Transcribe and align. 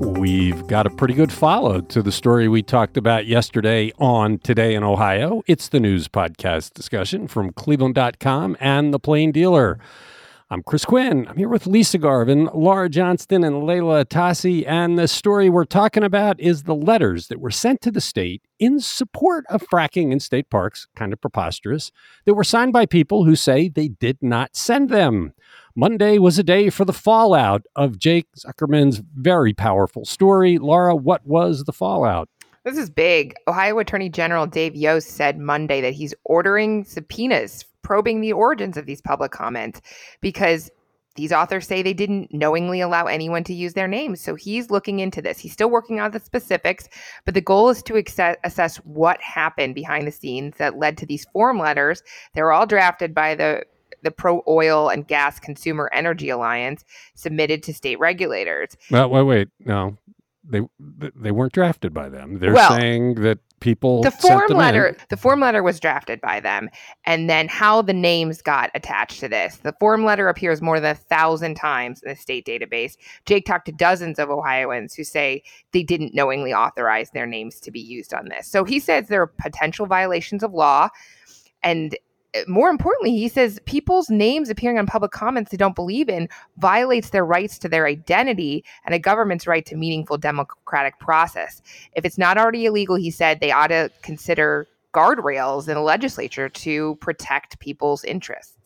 We've 0.00 0.66
got 0.66 0.86
a 0.86 0.90
pretty 0.90 1.12
good 1.12 1.30
follow 1.30 1.82
to 1.82 2.00
the 2.00 2.10
story 2.10 2.48
we 2.48 2.62
talked 2.62 2.96
about 2.96 3.26
yesterday 3.26 3.92
on 3.98 4.38
Today 4.38 4.74
in 4.74 4.82
Ohio. 4.82 5.42
It's 5.46 5.68
the 5.68 5.78
news 5.78 6.08
podcast 6.08 6.72
discussion 6.72 7.28
from 7.28 7.52
Cleveland.com 7.52 8.56
and 8.60 8.94
The 8.94 8.98
Plain 8.98 9.30
Dealer. 9.30 9.78
I'm 10.48 10.62
Chris 10.62 10.86
Quinn. 10.86 11.28
I'm 11.28 11.36
here 11.36 11.50
with 11.50 11.66
Lisa 11.66 11.98
Garvin, 11.98 12.48
Laura 12.54 12.88
Johnston, 12.88 13.44
and 13.44 13.56
Layla 13.56 14.02
Atassi. 14.02 14.64
And 14.66 14.98
the 14.98 15.06
story 15.06 15.50
we're 15.50 15.66
talking 15.66 16.02
about 16.02 16.40
is 16.40 16.62
the 16.62 16.74
letters 16.74 17.28
that 17.28 17.38
were 17.38 17.50
sent 17.50 17.82
to 17.82 17.90
the 17.90 18.00
state 18.00 18.42
in 18.58 18.80
support 18.80 19.44
of 19.50 19.62
fracking 19.70 20.12
in 20.12 20.18
state 20.18 20.48
parks, 20.48 20.88
kind 20.96 21.12
of 21.12 21.20
preposterous, 21.20 21.92
that 22.24 22.34
were 22.34 22.42
signed 22.42 22.72
by 22.72 22.86
people 22.86 23.26
who 23.26 23.36
say 23.36 23.68
they 23.68 23.88
did 23.88 24.16
not 24.22 24.56
send 24.56 24.88
them. 24.88 25.34
Monday 25.76 26.18
was 26.18 26.38
a 26.38 26.42
day 26.42 26.68
for 26.70 26.84
the 26.84 26.92
fallout 26.92 27.62
of 27.76 27.98
Jake 27.98 28.26
Zuckerman's 28.36 29.02
very 29.14 29.52
powerful 29.52 30.04
story. 30.04 30.58
Laura, 30.58 30.96
what 30.96 31.24
was 31.26 31.64
the 31.64 31.72
fallout? 31.72 32.28
This 32.64 32.76
is 32.76 32.90
big. 32.90 33.34
Ohio 33.46 33.78
Attorney 33.78 34.08
General 34.08 34.46
Dave 34.46 34.74
Yost 34.74 35.08
said 35.08 35.38
Monday 35.38 35.80
that 35.80 35.94
he's 35.94 36.14
ordering 36.24 36.84
subpoenas 36.84 37.64
probing 37.82 38.20
the 38.20 38.32
origins 38.32 38.76
of 38.76 38.86
these 38.86 39.00
public 39.00 39.32
comments 39.32 39.80
because 40.20 40.70
these 41.16 41.32
authors 41.32 41.66
say 41.66 41.82
they 41.82 41.94
didn't 41.94 42.32
knowingly 42.32 42.80
allow 42.80 43.06
anyone 43.06 43.42
to 43.44 43.54
use 43.54 43.74
their 43.74 43.88
names. 43.88 44.20
So 44.20 44.34
he's 44.34 44.70
looking 44.70 45.00
into 45.00 45.20
this. 45.20 45.38
He's 45.38 45.52
still 45.52 45.70
working 45.70 46.00
on 46.00 46.12
the 46.12 46.20
specifics, 46.20 46.88
but 47.24 47.34
the 47.34 47.40
goal 47.40 47.68
is 47.68 47.82
to 47.84 47.96
access, 47.96 48.36
assess 48.44 48.76
what 48.78 49.20
happened 49.20 49.74
behind 49.74 50.06
the 50.06 50.12
scenes 50.12 50.56
that 50.58 50.78
led 50.78 50.96
to 50.98 51.06
these 51.06 51.26
form 51.32 51.58
letters. 51.58 52.02
They 52.34 52.42
were 52.42 52.52
all 52.52 52.66
drafted 52.66 53.14
by 53.14 53.34
the 53.34 53.64
the 54.02 54.10
pro 54.10 54.42
oil 54.48 54.88
and 54.88 55.06
gas 55.06 55.38
consumer 55.38 55.90
energy 55.92 56.28
alliance 56.28 56.84
submitted 57.14 57.62
to 57.64 57.74
state 57.74 57.98
regulators. 57.98 58.76
Well, 58.90 59.10
wait, 59.10 59.22
wait, 59.22 59.48
no, 59.60 59.96
they 60.44 60.62
they 61.16 61.30
weren't 61.30 61.52
drafted 61.52 61.94
by 61.94 62.08
them. 62.08 62.38
They're 62.38 62.52
well, 62.52 62.70
saying 62.70 63.14
that 63.16 63.38
people 63.60 64.02
the 64.02 64.10
form 64.10 64.50
letter 64.52 64.88
in. 64.88 64.96
the 65.10 65.16
form 65.16 65.40
letter 65.40 65.62
was 65.62 65.78
drafted 65.78 66.20
by 66.20 66.40
them 66.40 66.68
and 67.04 67.28
then 67.28 67.46
how 67.46 67.82
the 67.82 67.92
names 67.92 68.42
got 68.42 68.70
attached 68.74 69.20
to 69.20 69.28
this 69.28 69.58
the 69.58 69.74
form 69.78 70.04
letter 70.04 70.28
appears 70.28 70.62
more 70.62 70.80
than 70.80 70.92
a 70.92 70.94
thousand 70.94 71.54
times 71.54 72.02
in 72.02 72.08
the 72.08 72.16
state 72.16 72.46
database 72.46 72.96
jake 73.26 73.44
talked 73.44 73.66
to 73.66 73.72
dozens 73.72 74.18
of 74.18 74.30
ohioans 74.30 74.94
who 74.94 75.04
say 75.04 75.42
they 75.72 75.82
didn't 75.82 76.14
knowingly 76.14 76.54
authorize 76.54 77.10
their 77.10 77.26
names 77.26 77.60
to 77.60 77.70
be 77.70 77.80
used 77.80 78.14
on 78.14 78.28
this 78.28 78.46
so 78.46 78.64
he 78.64 78.80
says 78.80 79.08
there 79.08 79.22
are 79.22 79.26
potential 79.26 79.84
violations 79.84 80.42
of 80.42 80.54
law 80.54 80.88
and 81.62 81.96
Eh, 82.34 82.44
more 82.46 82.70
importantly, 82.70 83.16
he 83.16 83.28
says 83.28 83.58
people's 83.66 84.10
names 84.10 84.50
appearing 84.50 84.78
on 84.78 84.86
public 84.86 85.10
comments 85.10 85.50
they 85.50 85.56
don't 85.56 85.74
believe 85.74 86.08
in 86.08 86.28
violates 86.58 87.10
their 87.10 87.24
rights 87.24 87.58
to 87.58 87.68
their 87.68 87.86
identity 87.86 88.64
and 88.84 88.94
a 88.94 88.98
government's 88.98 89.46
right 89.46 89.66
to 89.66 89.76
meaningful 89.76 90.18
democratic 90.18 90.98
process. 90.98 91.62
If 91.94 92.04
it's 92.04 92.18
not 92.18 92.38
already 92.38 92.66
illegal, 92.66 92.96
he 92.96 93.10
said 93.10 93.40
they 93.40 93.52
ought 93.52 93.68
to 93.68 93.90
consider 94.02 94.66
guardrails 94.92 95.68
in 95.68 95.74
the 95.74 95.80
legislature 95.80 96.48
to 96.48 96.96
protect 96.96 97.58
people's 97.60 98.04
interests. 98.04 98.59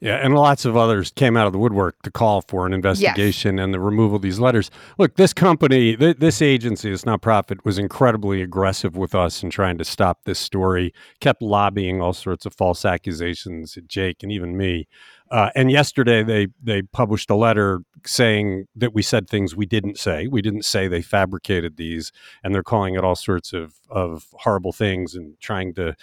Yeah, 0.00 0.16
and 0.16 0.34
lots 0.34 0.64
of 0.64 0.76
others 0.76 1.10
came 1.14 1.36
out 1.36 1.46
of 1.46 1.52
the 1.52 1.58
woodwork 1.58 2.02
to 2.02 2.10
call 2.10 2.42
for 2.42 2.66
an 2.66 2.74
investigation 2.74 3.56
yes. 3.56 3.64
and 3.64 3.72
the 3.72 3.80
removal 3.80 4.16
of 4.16 4.22
these 4.22 4.38
letters. 4.38 4.70
Look, 4.98 5.16
this 5.16 5.32
company, 5.32 5.96
th- 5.96 6.18
this 6.18 6.42
agency, 6.42 6.90
this 6.90 7.04
nonprofit, 7.04 7.64
was 7.64 7.78
incredibly 7.78 8.42
aggressive 8.42 8.96
with 8.96 9.14
us 9.14 9.42
in 9.42 9.48
trying 9.48 9.78
to 9.78 9.84
stop 9.84 10.24
this 10.24 10.38
story. 10.38 10.92
Kept 11.20 11.40
lobbying 11.40 12.02
all 12.02 12.12
sorts 12.12 12.44
of 12.44 12.54
false 12.54 12.84
accusations 12.84 13.76
at 13.76 13.88
Jake 13.88 14.22
and 14.22 14.30
even 14.30 14.56
me. 14.56 14.86
Uh, 15.30 15.50
and 15.56 15.70
yesterday, 15.70 16.22
they 16.22 16.48
they 16.62 16.82
published 16.82 17.30
a 17.30 17.34
letter 17.34 17.80
saying 18.04 18.66
that 18.76 18.94
we 18.94 19.02
said 19.02 19.28
things 19.28 19.56
we 19.56 19.66
didn't 19.66 19.98
say. 19.98 20.26
We 20.26 20.42
didn't 20.42 20.64
say 20.64 20.86
they 20.86 21.02
fabricated 21.02 21.76
these, 21.76 22.12
and 22.44 22.54
they're 22.54 22.62
calling 22.62 22.94
it 22.94 23.02
all 23.02 23.16
sorts 23.16 23.52
of 23.52 23.74
of 23.90 24.26
horrible 24.34 24.72
things 24.72 25.14
and 25.14 25.40
trying 25.40 25.74
to 25.74 25.96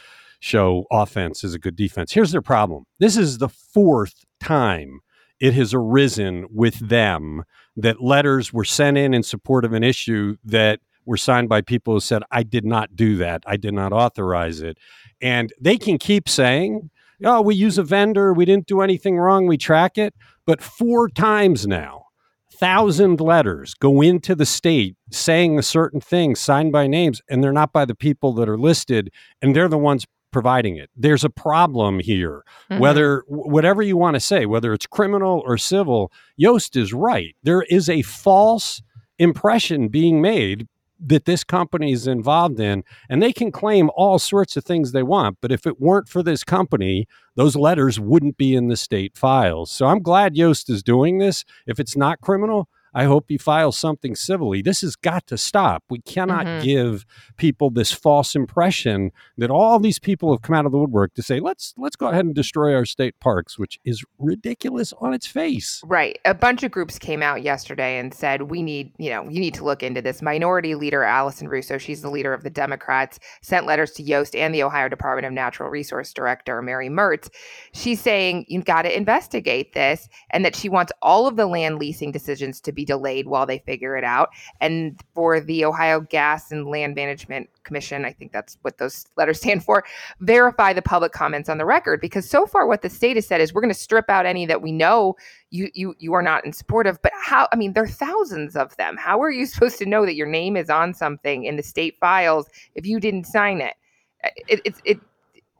show 0.43 0.85
offense 0.91 1.43
is 1.43 1.53
a 1.53 1.59
good 1.59 1.75
defense. 1.75 2.11
Here's 2.11 2.31
their 2.31 2.41
problem 2.41 2.85
this 2.99 3.15
is 3.15 3.37
the 3.37 3.49
fourth 3.49 4.25
time 4.39 4.99
it 5.39 5.53
has 5.53 5.73
arisen 5.73 6.45
with 6.51 6.87
them 6.87 7.43
that 7.77 8.01
letters 8.01 8.51
were 8.53 8.65
sent 8.65 8.97
in 8.97 9.13
in 9.13 9.23
support 9.23 9.65
of 9.65 9.73
an 9.73 9.83
issue 9.83 10.35
that 10.43 10.79
were 11.05 11.17
signed 11.17 11.49
by 11.49 11.61
people 11.61 11.93
who 11.93 11.99
said, 11.99 12.23
I 12.31 12.43
did 12.43 12.65
not 12.65 12.95
do 12.95 13.17
that. 13.17 13.43
I 13.45 13.57
did 13.57 13.73
not 13.73 13.91
authorize 13.91 14.61
it. 14.61 14.77
And 15.21 15.51
they 15.59 15.77
can 15.77 15.97
keep 15.97 16.29
saying, 16.29 16.89
oh, 17.23 17.41
we 17.41 17.55
use 17.55 17.77
a 17.77 17.83
vendor. 17.83 18.33
We 18.33 18.45
didn't 18.45 18.67
do 18.67 18.81
anything 18.81 19.17
wrong. 19.17 19.47
We 19.47 19.57
track 19.57 19.97
it. 19.97 20.13
But 20.45 20.61
four 20.61 21.09
times 21.09 21.65
now, 21.65 22.03
thousand 22.51 23.19
letters 23.19 23.73
go 23.73 24.01
into 24.01 24.35
the 24.35 24.45
state 24.45 24.95
saying 25.11 25.57
a 25.57 25.63
certain 25.63 25.99
thing 25.99 26.35
signed 26.35 26.71
by 26.71 26.87
names, 26.87 27.21
and 27.29 27.43
they're 27.43 27.51
not 27.51 27.73
by 27.73 27.85
the 27.85 27.95
people 27.95 28.33
that 28.33 28.47
are 28.47 28.57
listed, 28.57 29.09
and 29.41 29.55
they're 29.55 29.67
the 29.67 29.77
ones 29.77 30.05
providing 30.33 30.75
it. 30.75 30.89
There's 30.95 31.23
a 31.23 31.29
problem 31.29 31.99
here. 31.99 32.43
Mm-hmm. 32.69 32.81
Whether 32.81 33.23
whatever 33.27 33.81
you 33.81 33.95
want 33.95 34.15
to 34.15 34.19
say, 34.19 34.45
whether 34.45 34.73
it's 34.73 34.85
criminal 34.85 35.41
or 35.45 35.57
civil, 35.57 36.11
Yost 36.35 36.75
is 36.75 36.91
right. 36.93 37.35
There 37.43 37.61
is 37.63 37.87
a 37.87 38.01
false 38.01 38.81
impression 39.19 39.87
being 39.87 40.21
made 40.21 40.67
that 41.05 41.25
this 41.25 41.43
company 41.43 41.91
is 41.91 42.07
involved 42.07 42.59
in 42.59 42.83
and 43.09 43.21
they 43.21 43.33
can 43.33 43.51
claim 43.51 43.89
all 43.95 44.17
sorts 44.19 44.55
of 44.55 44.63
things 44.63 44.91
they 44.91 45.03
want 45.03 45.37
but 45.41 45.51
if 45.51 45.67
it 45.67 45.79
weren't 45.79 46.07
for 46.07 46.23
this 46.23 46.43
company 46.43 47.05
those 47.35 47.55
letters 47.55 47.99
wouldn't 47.99 48.37
be 48.37 48.55
in 48.55 48.69
the 48.69 48.77
state 48.77 49.17
files 49.17 49.69
so 49.69 49.87
i'm 49.87 50.01
glad 50.01 50.35
yost 50.37 50.69
is 50.69 50.81
doing 50.81 51.17
this 51.17 51.43
if 51.67 51.79
it's 51.79 51.97
not 51.97 52.21
criminal 52.21 52.69
I 52.93 53.05
hope 53.05 53.25
he 53.27 53.37
files 53.37 53.77
something 53.77 54.15
civilly. 54.15 54.61
This 54.61 54.81
has 54.81 54.95
got 54.95 55.27
to 55.27 55.37
stop. 55.37 55.83
We 55.89 55.99
cannot 55.99 56.45
mm-hmm. 56.45 56.65
give 56.65 57.05
people 57.37 57.69
this 57.69 57.91
false 57.91 58.35
impression 58.35 59.11
that 59.37 59.49
all 59.49 59.79
these 59.79 59.99
people 59.99 60.31
have 60.31 60.41
come 60.41 60.55
out 60.55 60.65
of 60.65 60.71
the 60.71 60.77
woodwork 60.77 61.13
to 61.15 61.23
say 61.23 61.39
let's 61.39 61.73
let's 61.77 61.95
go 61.95 62.07
ahead 62.07 62.25
and 62.25 62.35
destroy 62.35 62.75
our 62.75 62.85
state 62.85 63.19
parks, 63.19 63.57
which 63.57 63.79
is 63.83 64.03
ridiculous 64.19 64.93
on 64.99 65.13
its 65.13 65.25
face. 65.25 65.81
Right. 65.85 66.19
A 66.25 66.33
bunch 66.33 66.63
of 66.63 66.71
groups 66.71 66.99
came 66.99 67.23
out 67.23 67.41
yesterday 67.41 67.97
and 67.97 68.13
said 68.13 68.43
we 68.43 68.61
need, 68.61 68.93
you 68.97 69.09
know, 69.09 69.23
you 69.23 69.39
need 69.39 69.53
to 69.55 69.63
look 69.63 69.83
into 69.83 70.01
this. 70.01 70.21
Minority 70.21 70.75
leader 70.75 71.03
Allison 71.03 71.47
Russo, 71.47 71.77
she's 71.77 72.01
the 72.01 72.09
leader 72.09 72.33
of 72.33 72.43
the 72.43 72.49
Democrats, 72.49 73.19
sent 73.41 73.65
letters 73.65 73.91
to 73.93 74.03
Yost 74.03 74.35
and 74.35 74.53
the 74.53 74.63
Ohio 74.63 74.89
Department 74.89 75.25
of 75.25 75.33
Natural 75.33 75.69
Resource 75.69 76.13
Director 76.13 76.61
Mary 76.61 76.89
Mertz. 76.89 77.29
She's 77.73 77.99
saying 77.99 78.45
you've 78.47 78.65
got 78.65 78.83
to 78.83 78.95
investigate 78.95 79.73
this 79.73 80.07
and 80.29 80.45
that 80.45 80.55
she 80.55 80.69
wants 80.69 80.91
all 81.01 81.27
of 81.27 81.35
the 81.35 81.45
land 81.45 81.79
leasing 81.79 82.11
decisions 82.11 82.61
to 82.61 82.71
be 82.71 82.82
delayed 82.85 83.27
while 83.27 83.45
they 83.45 83.59
figure 83.59 83.95
it 83.97 84.03
out. 84.03 84.29
And 84.61 84.99
for 85.13 85.39
the 85.39 85.65
Ohio 85.65 86.01
Gas 86.01 86.51
and 86.51 86.67
Land 86.67 86.95
Management 86.95 87.49
Commission, 87.63 88.05
I 88.05 88.11
think 88.11 88.31
that's 88.31 88.57
what 88.61 88.77
those 88.77 89.05
letters 89.17 89.39
stand 89.39 89.63
for, 89.63 89.83
verify 90.19 90.73
the 90.73 90.81
public 90.81 91.11
comments 91.11 91.49
on 91.49 91.57
the 91.57 91.65
record. 91.65 92.01
Because 92.01 92.29
so 92.29 92.45
far, 92.45 92.67
what 92.67 92.81
the 92.81 92.89
state 92.89 93.15
has 93.17 93.27
said 93.27 93.41
is 93.41 93.53
we're 93.53 93.61
going 93.61 93.73
to 93.73 93.79
strip 93.79 94.09
out 94.09 94.25
any 94.25 94.45
that 94.45 94.61
we 94.61 94.71
know 94.71 95.15
you 95.49 95.69
you 95.73 95.95
you 95.99 96.13
are 96.13 96.21
not 96.21 96.45
in 96.45 96.53
support 96.53 96.87
of. 96.87 97.01
But 97.01 97.11
how? 97.15 97.47
I 97.51 97.55
mean, 97.55 97.73
there 97.73 97.83
are 97.83 97.87
thousands 97.87 98.55
of 98.55 98.75
them. 98.77 98.97
How 98.97 99.21
are 99.21 99.31
you 99.31 99.45
supposed 99.47 99.77
to 99.79 99.85
know 99.85 100.05
that 100.05 100.15
your 100.15 100.27
name 100.27 100.57
is 100.57 100.69
on 100.69 100.93
something 100.93 101.45
in 101.45 101.55
the 101.55 101.63
state 101.63 101.97
files 101.99 102.49
if 102.75 102.85
you 102.85 102.99
didn't 102.99 103.25
sign 103.25 103.61
it? 103.61 103.75
Uh, 104.23 104.29
it, 104.47 104.61
it, 104.65 104.75
it 104.85 104.99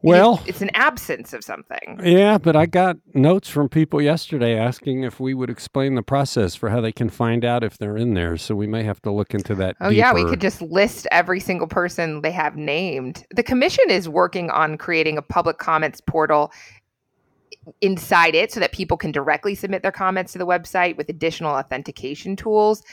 well, 0.04 0.44
it's 0.46 0.62
an 0.62 0.70
absence 0.74 1.32
of 1.32 1.44
something. 1.44 2.00
Yeah, 2.04 2.38
but 2.38 2.56
I 2.56 2.66
got 2.66 2.98
notes 3.14 3.48
from 3.48 3.70
people 3.70 4.02
yesterday 4.02 4.58
asking 4.58 5.04
if 5.04 5.20
we 5.20 5.34
would 5.34 5.50
explain 5.50 5.96
the 5.96 6.04
process 6.04 6.56
for 6.56 6.70
how 6.70 6.82
they 6.82 6.92
can 6.92 7.10
find 7.10 7.46
out 7.46 7.64
if 7.64 7.78
they're 7.78 7.96
in 7.96 8.14
there. 8.14 8.36
So 8.36 8.54
we 8.54 8.68
may 8.68 8.84
have 8.84 9.02
to 9.04 9.12
look 9.12 9.34
into 9.34 9.56
that. 9.56 9.78
Oh, 9.80 9.90
deeper. 9.90 9.98
yeah, 9.98 10.14
we 10.14 10.26
could 10.26 10.42
just 10.42 10.62
list 10.62 11.08
every 11.12 11.40
single 11.40 11.68
person 11.68 12.22
they 12.22 12.32
have 12.32 12.58
named. 12.58 13.26
The 13.34 13.44
commission 13.44 13.86
is 13.90 14.10
working 14.10 14.50
on 14.50 14.78
creating 14.78 15.18
a 15.18 15.22
public 15.22 15.58
comments 15.58 16.02
portal 16.02 16.52
inside 17.80 18.36
it 18.36 18.52
so 18.52 18.60
that 18.60 18.74
people 18.74 18.98
can 18.98 19.12
directly 19.14 19.56
submit 19.56 19.84
their 19.84 19.92
comments 19.92 20.34
to 20.34 20.38
the 20.38 20.46
website 20.46 20.98
with 20.98 21.08
additional 21.08 21.54
authentication 21.54 22.36
tools 22.36 22.84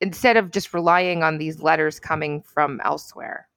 instead 0.00 0.36
of 0.36 0.52
just 0.52 0.72
relying 0.72 1.24
on 1.24 1.38
these 1.38 1.60
letters 1.60 1.98
coming 1.98 2.42
from 2.42 2.80
elsewhere 2.84 3.48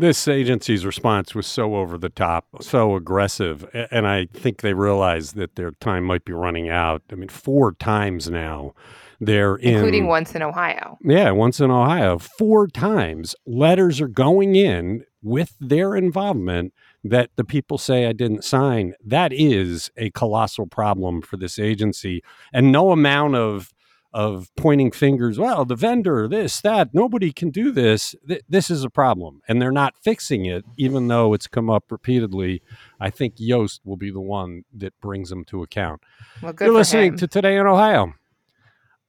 this 0.00 0.26
agency's 0.26 0.84
response 0.84 1.34
was 1.34 1.46
so 1.46 1.76
over 1.76 1.96
the 1.96 2.08
top, 2.08 2.46
so 2.60 2.96
aggressive, 2.96 3.68
and 3.90 4.06
I 4.06 4.26
think 4.32 4.62
they 4.62 4.74
realize 4.74 5.32
that 5.32 5.56
their 5.56 5.70
time 5.72 6.04
might 6.04 6.24
be 6.24 6.32
running 6.32 6.68
out. 6.68 7.02
I 7.12 7.14
mean, 7.14 7.28
four 7.28 7.72
times 7.72 8.28
now 8.28 8.72
they're 9.20 9.56
in, 9.56 9.76
including 9.76 10.06
once 10.06 10.34
in 10.34 10.42
Ohio. 10.42 10.98
Yeah, 11.02 11.30
once 11.30 11.60
in 11.60 11.70
Ohio, 11.70 12.18
four 12.18 12.66
times 12.66 13.34
letters 13.46 14.00
are 14.00 14.08
going 14.08 14.56
in 14.56 15.04
with 15.22 15.54
their 15.60 15.94
involvement 15.94 16.72
that 17.04 17.30
the 17.36 17.44
people 17.44 17.78
say 17.78 18.06
I 18.06 18.12
didn't 18.12 18.44
sign. 18.44 18.94
That 19.04 19.32
is 19.32 19.90
a 19.96 20.10
colossal 20.10 20.66
problem 20.66 21.22
for 21.22 21.36
this 21.36 21.58
agency, 21.58 22.22
and 22.52 22.72
no 22.72 22.90
amount 22.92 23.36
of 23.36 23.72
of 24.12 24.50
pointing 24.56 24.90
fingers, 24.90 25.38
well, 25.38 25.64
the 25.64 25.76
vendor, 25.76 26.26
this, 26.26 26.60
that, 26.62 26.92
nobody 26.92 27.32
can 27.32 27.50
do 27.50 27.70
this. 27.70 28.14
Th- 28.26 28.42
this 28.48 28.70
is 28.70 28.82
a 28.82 28.90
problem. 28.90 29.40
And 29.48 29.62
they're 29.62 29.70
not 29.70 29.94
fixing 30.02 30.46
it, 30.46 30.64
even 30.76 31.08
though 31.08 31.32
it's 31.32 31.46
come 31.46 31.70
up 31.70 31.84
repeatedly. 31.90 32.62
I 32.98 33.10
think 33.10 33.34
Yost 33.36 33.80
will 33.84 33.96
be 33.96 34.10
the 34.10 34.20
one 34.20 34.64
that 34.74 34.98
brings 35.00 35.30
them 35.30 35.44
to 35.46 35.62
account. 35.62 36.02
Well, 36.42 36.54
You're 36.60 36.72
listening 36.72 37.12
him. 37.12 37.18
to 37.18 37.28
Today 37.28 37.56
in 37.56 37.66
Ohio. 37.66 38.14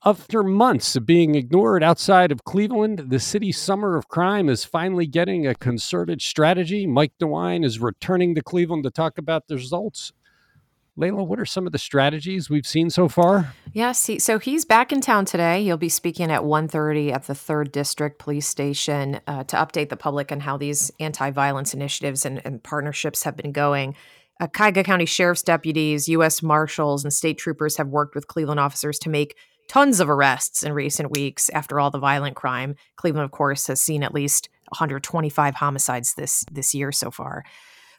After 0.03 0.41
months 0.41 0.95
of 0.95 1.05
being 1.05 1.35
ignored 1.35 1.83
outside 1.83 2.31
of 2.31 2.43
Cleveland, 2.43 3.05
the 3.09 3.19
city's 3.19 3.59
summer 3.59 3.95
of 3.95 4.07
crime 4.07 4.49
is 4.49 4.65
finally 4.65 5.05
getting 5.05 5.45
a 5.45 5.53
concerted 5.53 6.23
strategy. 6.23 6.87
Mike 6.87 7.13
DeWine 7.19 7.63
is 7.63 7.79
returning 7.79 8.33
to 8.33 8.41
Cleveland 8.41 8.83
to 8.83 8.89
talk 8.89 9.19
about 9.19 9.47
the 9.47 9.55
results. 9.55 10.11
Layla, 10.99 11.25
what 11.25 11.39
are 11.39 11.45
some 11.45 11.65
of 11.65 11.71
the 11.71 11.79
strategies 11.79 12.49
we've 12.49 12.67
seen 12.67 12.89
so 12.89 13.07
far? 13.07 13.53
Yes, 13.71 14.05
he, 14.07 14.19
so 14.19 14.39
he's 14.39 14.65
back 14.65 14.91
in 14.91 14.99
town 14.99 15.23
today. 15.23 15.63
He'll 15.63 15.77
be 15.77 15.89
speaking 15.89 16.29
at 16.29 16.41
1.30 16.41 17.13
at 17.13 17.27
the 17.27 17.33
3rd 17.33 17.71
District 17.71 18.19
Police 18.19 18.47
Station 18.47 19.21
uh, 19.25 19.45
to 19.45 19.55
update 19.55 19.89
the 19.89 19.95
public 19.95 20.31
on 20.31 20.41
how 20.41 20.57
these 20.57 20.91
anti-violence 20.99 21.73
initiatives 21.73 22.25
and, 22.25 22.41
and 22.43 22.61
partnerships 22.61 23.23
have 23.23 23.37
been 23.37 23.53
going. 23.53 23.95
Uh, 24.41 24.47
Cuyahoga 24.47 24.83
County 24.83 25.05
Sheriff's 25.05 25.43
deputies, 25.43 26.09
U.S. 26.09 26.43
Marshals, 26.43 27.05
and 27.05 27.13
state 27.13 27.37
troopers 27.37 27.77
have 27.77 27.87
worked 27.87 28.13
with 28.13 28.27
Cleveland 28.27 28.59
officers 28.59 28.99
to 28.99 29.09
make 29.09 29.37
tons 29.69 30.01
of 30.01 30.09
arrests 30.09 30.61
in 30.63 30.73
recent 30.73 31.11
weeks 31.11 31.49
after 31.51 31.79
all 31.79 31.89
the 31.89 31.99
violent 31.99 32.35
crime. 32.35 32.75
Cleveland, 32.97 33.23
of 33.23 33.31
course, 33.31 33.67
has 33.67 33.81
seen 33.81 34.03
at 34.03 34.13
least 34.13 34.49
125 34.69 35.55
homicides 35.55 36.15
this 36.15 36.43
this 36.51 36.73
year 36.73 36.91
so 36.91 37.11
far. 37.11 37.43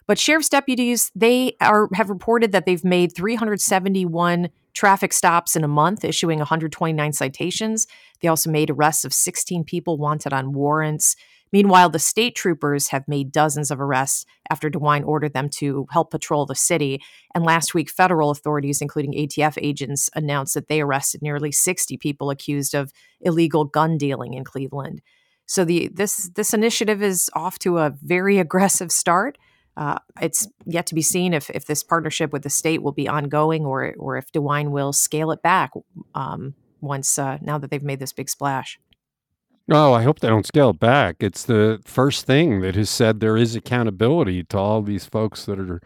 But 0.07 0.19
sheriff's 0.19 0.49
deputies 0.49 1.11
they 1.15 1.55
are 1.61 1.89
have 1.93 2.09
reported 2.09 2.51
that 2.51 2.65
they've 2.65 2.83
made 2.83 3.15
371 3.15 4.49
traffic 4.73 5.13
stops 5.13 5.55
in 5.55 5.63
a 5.63 5.67
month, 5.67 6.03
issuing 6.03 6.39
129 6.39 7.13
citations. 7.13 7.87
They 8.21 8.27
also 8.27 8.49
made 8.49 8.69
arrests 8.69 9.05
of 9.05 9.13
16 9.13 9.63
people 9.63 9.97
wanted 9.97 10.33
on 10.33 10.53
warrants. 10.53 11.15
Meanwhile, 11.51 11.89
the 11.89 11.99
state 11.99 12.35
troopers 12.35 12.87
have 12.87 13.07
made 13.07 13.31
dozens 13.31 13.69
of 13.69 13.79
arrests 13.79 14.25
after 14.49 14.71
DeWine 14.71 15.05
ordered 15.05 15.33
them 15.33 15.49
to 15.49 15.85
help 15.91 16.09
patrol 16.09 16.47
the 16.47 16.55
city. 16.55 16.99
And 17.35 17.45
last 17.45 17.75
week, 17.75 17.91
federal 17.91 18.31
authorities, 18.31 18.81
including 18.81 19.13
ATF 19.13 19.59
agents, 19.61 20.09
announced 20.15 20.55
that 20.55 20.67
they 20.67 20.81
arrested 20.81 21.21
nearly 21.21 21.51
60 21.51 21.95
people 21.97 22.31
accused 22.31 22.73
of 22.73 22.91
illegal 23.21 23.65
gun 23.65 23.99
dealing 23.99 24.33
in 24.33 24.43
Cleveland. 24.43 25.01
So 25.45 25.63
the 25.63 25.89
this 25.93 26.31
this 26.33 26.53
initiative 26.55 27.03
is 27.03 27.29
off 27.35 27.59
to 27.59 27.77
a 27.77 27.93
very 28.01 28.39
aggressive 28.45 28.91
start. 28.91 29.37
Uh, 29.75 29.97
it's 30.21 30.47
yet 30.65 30.85
to 30.87 30.95
be 30.95 31.01
seen 31.01 31.33
if 31.33 31.49
if 31.49 31.65
this 31.65 31.83
partnership 31.83 32.31
with 32.31 32.43
the 32.43 32.49
state 32.49 32.83
will 32.83 32.91
be 32.91 33.07
ongoing 33.07 33.65
or 33.65 33.93
or 33.97 34.17
if 34.17 34.31
DeWine 34.31 34.69
will 34.69 34.93
scale 34.93 35.31
it 35.31 35.41
back 35.41 35.71
um, 36.13 36.53
once 36.81 37.17
uh, 37.17 37.37
now 37.41 37.57
that 37.57 37.71
they've 37.71 37.83
made 37.83 37.99
this 37.99 38.13
big 38.13 38.29
splash. 38.29 38.79
Oh, 39.71 39.93
I 39.93 40.03
hope 40.03 40.19
they 40.19 40.27
don't 40.27 40.45
scale 40.45 40.71
it 40.71 40.79
back. 40.79 41.17
It's 41.21 41.45
the 41.45 41.81
first 41.85 42.25
thing 42.25 42.59
that 42.61 42.75
has 42.75 42.89
said 42.89 43.19
there 43.19 43.37
is 43.37 43.55
accountability 43.55 44.43
to 44.43 44.57
all 44.57 44.81
these 44.81 45.05
folks 45.05 45.45
that 45.45 45.57
are 45.57 45.81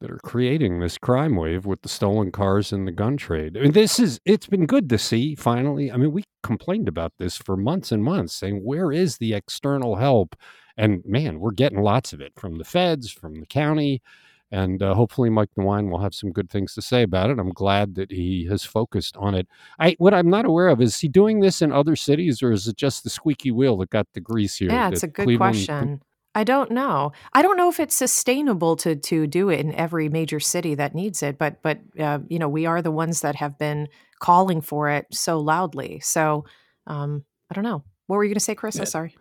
that 0.00 0.10
are 0.10 0.18
creating 0.18 0.80
this 0.80 0.98
crime 0.98 1.36
wave 1.36 1.66
with 1.66 1.82
the 1.82 1.88
stolen 1.88 2.30
cars 2.30 2.72
and 2.72 2.86
the 2.86 2.92
gun 2.92 3.16
trade. 3.16 3.56
I 3.56 3.62
mean, 3.62 3.72
this 3.72 3.98
is 3.98 4.20
it's 4.24 4.46
been 4.46 4.66
good 4.66 4.88
to 4.90 4.98
see 4.98 5.34
finally. 5.34 5.90
I 5.90 5.96
mean, 5.96 6.12
we 6.12 6.24
complained 6.42 6.88
about 6.88 7.12
this 7.18 7.36
for 7.36 7.56
months 7.56 7.92
and 7.92 8.02
months, 8.02 8.34
saying 8.34 8.64
where 8.64 8.92
is 8.92 9.18
the 9.18 9.34
external 9.34 9.96
help? 9.96 10.36
And 10.76 11.02
man, 11.06 11.40
we're 11.40 11.52
getting 11.52 11.80
lots 11.80 12.12
of 12.12 12.20
it 12.20 12.32
from 12.36 12.58
the 12.58 12.64
feds, 12.64 13.10
from 13.10 13.40
the 13.40 13.46
county. 13.46 14.02
And 14.50 14.82
uh, 14.82 14.94
hopefully, 14.94 15.30
Mike 15.30 15.50
DeWine 15.58 15.90
will 15.90 15.98
have 15.98 16.14
some 16.14 16.30
good 16.30 16.48
things 16.48 16.74
to 16.74 16.82
say 16.82 17.02
about 17.02 17.30
it. 17.30 17.40
I'm 17.40 17.50
glad 17.50 17.96
that 17.96 18.12
he 18.12 18.46
has 18.50 18.62
focused 18.62 19.16
on 19.16 19.34
it. 19.34 19.48
I 19.80 19.96
what 19.98 20.14
I'm 20.14 20.30
not 20.30 20.44
aware 20.44 20.68
of 20.68 20.80
is 20.80 21.00
he 21.00 21.08
doing 21.08 21.40
this 21.40 21.60
in 21.62 21.72
other 21.72 21.96
cities, 21.96 22.42
or 22.42 22.52
is 22.52 22.68
it 22.68 22.76
just 22.76 23.02
the 23.02 23.10
squeaky 23.10 23.50
wheel 23.50 23.76
that 23.78 23.90
got 23.90 24.06
the 24.12 24.20
grease 24.20 24.56
here? 24.56 24.70
Yeah, 24.70 24.90
it's 24.90 25.02
a 25.02 25.08
good 25.08 25.24
Cleveland... 25.24 25.54
question. 25.54 26.02
I 26.34 26.44
don't 26.44 26.70
know. 26.70 27.12
I 27.32 27.42
don't 27.42 27.56
know 27.56 27.68
if 27.68 27.78
it's 27.78 27.94
sustainable 27.94 28.76
to 28.76 28.96
to 28.96 29.26
do 29.26 29.50
it 29.50 29.60
in 29.60 29.72
every 29.74 30.08
major 30.08 30.40
city 30.40 30.74
that 30.74 30.94
needs 30.94 31.22
it. 31.22 31.38
But 31.38 31.62
but 31.62 31.80
uh, 31.98 32.20
you 32.28 32.38
know, 32.38 32.48
we 32.48 32.66
are 32.66 32.82
the 32.82 32.90
ones 32.90 33.20
that 33.20 33.36
have 33.36 33.58
been 33.58 33.88
calling 34.20 34.60
for 34.60 34.90
it 34.90 35.06
so 35.12 35.38
loudly. 35.40 36.00
So 36.00 36.44
um, 36.86 37.24
I 37.50 37.54
don't 37.54 37.64
know. 37.64 37.84
What 38.06 38.16
were 38.16 38.24
you 38.24 38.30
going 38.30 38.34
to 38.34 38.40
say, 38.40 38.54
Chris? 38.54 38.78
I'm 38.78 38.86
sorry. 38.86 39.16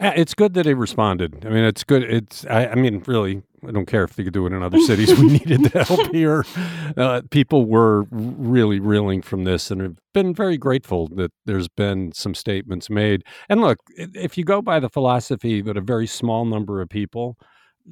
It's 0.00 0.34
good 0.34 0.54
that 0.54 0.66
he 0.66 0.74
responded. 0.74 1.44
I 1.44 1.48
mean, 1.48 1.64
it's 1.64 1.82
good. 1.82 2.04
It's, 2.04 2.46
I, 2.46 2.68
I, 2.68 2.74
mean, 2.76 3.02
really, 3.06 3.42
I 3.66 3.72
don't 3.72 3.86
care 3.86 4.04
if 4.04 4.14
they 4.14 4.22
could 4.22 4.32
do 4.32 4.46
it 4.46 4.52
in 4.52 4.62
other 4.62 4.78
cities. 4.78 5.12
We 5.18 5.26
needed 5.26 5.64
the 5.64 5.84
help 5.84 6.06
here. 6.12 6.44
Uh, 6.96 7.22
people 7.30 7.66
were 7.66 8.04
really 8.10 8.78
reeling 8.78 9.22
from 9.22 9.42
this 9.42 9.72
and 9.72 9.80
have 9.80 9.98
been 10.14 10.34
very 10.34 10.56
grateful 10.56 11.08
that 11.16 11.32
there's 11.46 11.66
been 11.66 12.12
some 12.12 12.34
statements 12.34 12.88
made. 12.88 13.24
And 13.48 13.60
look, 13.60 13.78
if 13.96 14.38
you 14.38 14.44
go 14.44 14.62
by 14.62 14.78
the 14.78 14.88
philosophy 14.88 15.60
that 15.62 15.76
a 15.76 15.80
very 15.80 16.06
small 16.06 16.44
number 16.44 16.80
of 16.80 16.88
people 16.88 17.36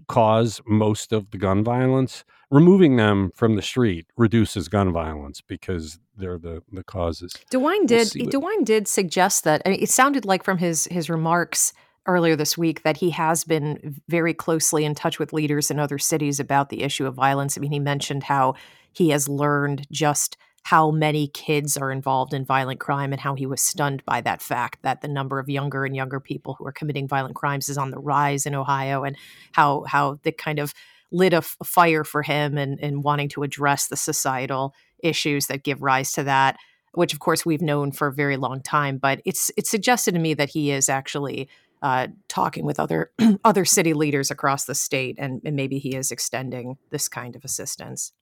cause 0.09 0.61
most 0.67 1.13
of 1.13 1.31
the 1.31 1.39
gun 1.39 1.65
violence, 1.65 2.25
removing 2.51 2.97
them 2.97 3.33
from 3.35 3.57
the 3.57 3.63
street 3.63 4.07
reduces 4.17 4.69
gun 4.69 4.93
violence 4.93 5.41
because 5.41 5.99
they're 6.17 6.39
the 6.39 6.63
the 6.71 6.85
causes. 6.85 7.33
DeWine 7.51 7.87
did 7.87 8.13
we'll 8.15 8.29
DeWine 8.29 8.65
did 8.65 8.89
suggest 8.89 9.45
that. 9.45 9.63
I 9.65 9.71
mean, 9.71 9.83
it 9.83 9.91
sounded 9.91 10.25
like 10.25 10.45
from 10.45 10.59
his 10.59 10.87
his 10.91 11.11
remarks 11.11 11.73
earlier 12.07 12.37
this 12.37 12.57
week 12.57 12.83
that 12.83 12.97
he 12.97 13.11
has 13.11 13.45
been 13.45 14.01
very 14.09 14.35
closely 14.35 14.85
in 14.85 14.95
touch 14.95 15.19
with 15.19 15.33
leaders 15.33 15.71
in 15.71 15.79
other 15.79 15.99
cities 15.99 16.41
about 16.41 16.69
the 16.69 16.83
issue 16.83 17.07
of 17.07 17.15
violence. 17.15 17.57
I 17.57 17.61
mean, 17.61 17.73
he 17.73 17.79
mentioned 17.79 18.23
how 18.25 18.55
he 18.93 19.11
has 19.11 19.29
learned 19.29 19.87
just 19.91 20.37
how 20.67 20.91
many 20.91 21.29
kids 21.29 21.77
are 21.77 21.93
involved 21.93 22.35
in 22.35 22.45
violent 22.45 22.81
crime 22.81 23.13
and 23.13 23.21
how 23.21 23.35
he 23.37 23.47
was 23.47 23.63
stunned 23.63 24.05
by 24.05 24.21
that 24.21 24.43
fact 24.43 24.83
that 24.83 25.01
the 25.01 25.07
number 25.07 25.39
of 25.39 25.49
younger 25.49 25.85
and 25.85 25.95
younger 25.95 26.19
people 26.19 26.55
who 26.55 26.67
are 26.67 26.73
committing 26.73 27.07
violent 27.07 27.37
crimes 27.37 27.69
is 27.69 27.79
on 27.79 27.93
the 27.93 27.99
rise 27.99 28.47
in 28.47 28.55
Ohio 28.55 29.05
and 29.05 29.17
how 29.53 29.85
how 29.85 30.19
the 30.25 30.33
kind 30.33 30.59
of 30.59 30.75
lit 31.13 31.33
a, 31.33 31.41
fire 31.41 32.03
for 32.03 32.23
him 32.23 32.59
and, 32.59 32.81
and 32.81 33.05
wanting 33.05 33.29
to 33.29 33.45
address 33.45 33.87
the 33.87 33.97
societal 33.97 34.75
issues 35.05 35.47
that 35.47 35.63
give 35.63 35.83
rise 35.83 36.11
to 36.11 36.25
that 36.25 36.57
which 36.95 37.13
of 37.13 37.21
course 37.21 37.47
we've 37.47 37.63
known 37.63 37.93
for 37.93 38.09
a 38.09 38.13
very 38.13 38.37
long 38.37 38.61
time 38.61 38.99
but 38.99 39.21
it's 39.25 39.53
it's 39.57 39.71
suggested 39.71 40.15
to 40.15 40.19
me 40.19 40.35
that 40.35 40.49
he 40.49 40.73
is 40.73 40.89
actually 40.89 41.49
uh, 41.83 42.09
talking 42.29 42.65
with 42.65 42.81
other 42.81 43.11
other 43.45 43.65
city 43.65 43.95
leaders 43.95 44.31
across 44.31 44.65
the 44.65 44.75
state, 44.75 45.17
and, 45.19 45.41
and 45.45 45.57
maybe 45.57 45.79
he 45.79 45.95
is 45.95 46.11
extending 46.11 46.79
this 46.91 47.09
kind 47.09 47.37
of 47.37 47.45
assistance. 47.45 48.13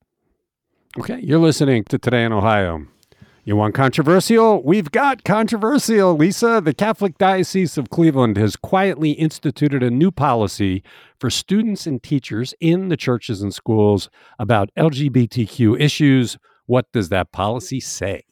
Okay, 0.98 1.20
you're 1.20 1.38
listening 1.38 1.84
to 1.84 1.98
Today 1.98 2.24
in 2.24 2.32
Ohio. 2.32 2.86
You 3.46 3.56
want 3.56 3.74
controversial? 3.74 4.62
We've 4.62 4.90
got 4.90 5.22
controversial, 5.22 6.16
Lisa. 6.16 6.62
The 6.64 6.72
Catholic 6.72 7.18
Diocese 7.18 7.76
of 7.76 7.90
Cleveland 7.90 8.38
has 8.38 8.56
quietly 8.56 9.10
instituted 9.10 9.82
a 9.82 9.90
new 9.90 10.10
policy 10.10 10.82
for 11.20 11.28
students 11.28 11.86
and 11.86 12.02
teachers 12.02 12.54
in 12.58 12.88
the 12.88 12.96
churches 12.96 13.42
and 13.42 13.52
schools 13.52 14.08
about 14.38 14.70
LGBTQ 14.78 15.78
issues. 15.78 16.38
What 16.64 16.90
does 16.92 17.10
that 17.10 17.32
policy 17.32 17.80
say? 17.80 18.24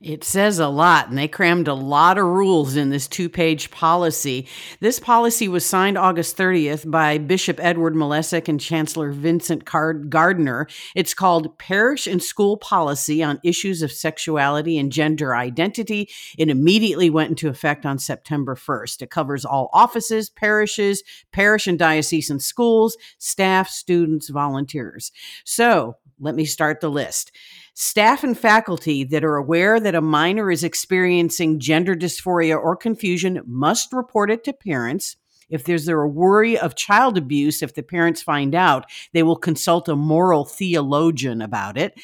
It 0.00 0.24
says 0.24 0.58
a 0.58 0.68
lot, 0.68 1.10
and 1.10 1.18
they 1.18 1.28
crammed 1.28 1.68
a 1.68 1.74
lot 1.74 2.16
of 2.16 2.24
rules 2.24 2.74
in 2.74 2.88
this 2.88 3.06
two 3.06 3.28
page 3.28 3.70
policy. 3.70 4.48
This 4.80 4.98
policy 4.98 5.46
was 5.46 5.66
signed 5.66 5.98
August 5.98 6.38
30th 6.38 6.90
by 6.90 7.18
Bishop 7.18 7.60
Edward 7.60 7.94
Malesic 7.94 8.48
and 8.48 8.58
Chancellor 8.58 9.12
Vincent 9.12 9.66
Gardner. 9.66 10.68
It's 10.96 11.12
called 11.12 11.58
Parish 11.58 12.06
and 12.06 12.22
School 12.22 12.56
Policy 12.56 13.22
on 13.22 13.40
Issues 13.44 13.82
of 13.82 13.92
Sexuality 13.92 14.78
and 14.78 14.90
Gender 14.90 15.36
Identity. 15.36 16.08
It 16.38 16.48
immediately 16.48 17.10
went 17.10 17.28
into 17.28 17.50
effect 17.50 17.84
on 17.84 17.98
September 17.98 18.54
1st. 18.54 19.02
It 19.02 19.10
covers 19.10 19.44
all 19.44 19.68
offices, 19.74 20.30
parishes, 20.30 21.02
parish 21.30 21.66
and 21.66 21.78
diocesan 21.78 22.40
schools, 22.40 22.96
staff, 23.18 23.68
students, 23.68 24.30
volunteers. 24.30 25.12
So 25.44 25.96
let 26.20 26.34
me 26.34 26.44
start 26.44 26.80
the 26.80 26.90
list. 26.90 27.32
Staff 27.74 28.22
and 28.22 28.38
faculty 28.38 29.04
that 29.04 29.24
are 29.24 29.36
aware 29.36 29.80
that 29.80 29.94
a 29.94 30.00
minor 30.00 30.50
is 30.50 30.62
experiencing 30.62 31.58
gender 31.58 31.94
dysphoria 31.94 32.56
or 32.56 32.76
confusion 32.76 33.40
must 33.46 33.92
report 33.92 34.30
it 34.30 34.44
to 34.44 34.52
parents. 34.52 35.16
If 35.48 35.64
there's 35.64 35.88
a 35.88 35.96
worry 35.96 36.58
of 36.58 36.76
child 36.76 37.18
abuse, 37.18 37.62
if 37.62 37.74
the 37.74 37.82
parents 37.82 38.22
find 38.22 38.54
out, 38.54 38.84
they 39.12 39.22
will 39.22 39.36
consult 39.36 39.88
a 39.88 39.96
moral 39.96 40.44
theologian 40.44 41.42
about 41.42 41.76
it. 41.76 41.98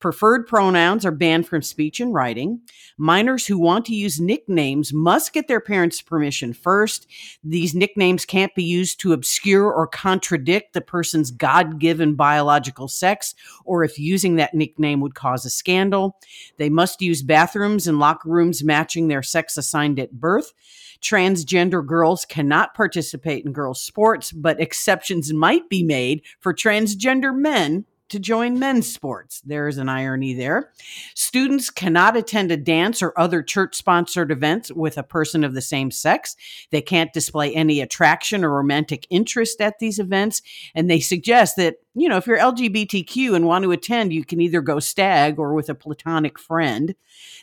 Preferred 0.00 0.46
pronouns 0.46 1.04
are 1.04 1.10
banned 1.10 1.46
from 1.46 1.60
speech 1.60 2.00
and 2.00 2.14
writing. 2.14 2.62
Minors 2.96 3.46
who 3.46 3.58
want 3.58 3.84
to 3.84 3.94
use 3.94 4.18
nicknames 4.18 4.94
must 4.94 5.34
get 5.34 5.46
their 5.46 5.60
parents' 5.60 6.00
permission 6.00 6.54
first. 6.54 7.06
These 7.44 7.74
nicknames 7.74 8.24
can't 8.24 8.54
be 8.54 8.64
used 8.64 8.98
to 9.00 9.12
obscure 9.12 9.70
or 9.70 9.86
contradict 9.86 10.72
the 10.72 10.80
person's 10.80 11.30
God 11.30 11.78
given 11.78 12.14
biological 12.14 12.88
sex, 12.88 13.34
or 13.66 13.84
if 13.84 13.98
using 13.98 14.36
that 14.36 14.54
nickname 14.54 15.00
would 15.00 15.14
cause 15.14 15.44
a 15.44 15.50
scandal. 15.50 16.16
They 16.56 16.70
must 16.70 17.02
use 17.02 17.22
bathrooms 17.22 17.86
and 17.86 17.98
locker 17.98 18.30
rooms 18.30 18.64
matching 18.64 19.08
their 19.08 19.22
sex 19.22 19.58
assigned 19.58 20.00
at 20.00 20.12
birth. 20.12 20.54
Transgender 21.02 21.84
girls 21.84 22.24
cannot 22.24 22.74
participate 22.74 23.44
in 23.44 23.52
girls' 23.52 23.82
sports, 23.82 24.32
but 24.32 24.60
exceptions 24.60 25.32
might 25.32 25.68
be 25.68 25.82
made 25.82 26.22
for 26.40 26.54
transgender 26.54 27.36
men 27.36 27.84
to 28.10 28.18
join 28.18 28.58
men's 28.58 28.92
sports. 28.92 29.40
There's 29.44 29.78
an 29.78 29.88
irony 29.88 30.34
there. 30.34 30.72
Students 31.14 31.70
cannot 31.70 32.16
attend 32.16 32.50
a 32.50 32.56
dance 32.56 33.02
or 33.02 33.18
other 33.18 33.42
church 33.42 33.74
sponsored 33.74 34.30
events 34.30 34.72
with 34.72 34.98
a 34.98 35.02
person 35.02 35.44
of 35.44 35.54
the 35.54 35.62
same 35.62 35.90
sex. 35.90 36.36
They 36.70 36.82
can't 36.82 37.12
display 37.12 37.54
any 37.54 37.80
attraction 37.80 38.44
or 38.44 38.50
romantic 38.50 39.06
interest 39.10 39.60
at 39.60 39.78
these 39.78 39.98
events. 39.98 40.42
And 40.74 40.90
they 40.90 41.00
suggest 41.00 41.56
that, 41.56 41.76
you 41.94 42.08
know, 42.08 42.16
if 42.16 42.26
you're 42.26 42.38
LGBTQ 42.38 43.34
and 43.34 43.46
want 43.46 43.64
to 43.64 43.72
attend, 43.72 44.12
you 44.12 44.24
can 44.24 44.40
either 44.40 44.60
go 44.60 44.80
stag 44.80 45.38
or 45.38 45.54
with 45.54 45.68
a 45.68 45.74
platonic 45.74 46.38
friend. 46.38 46.94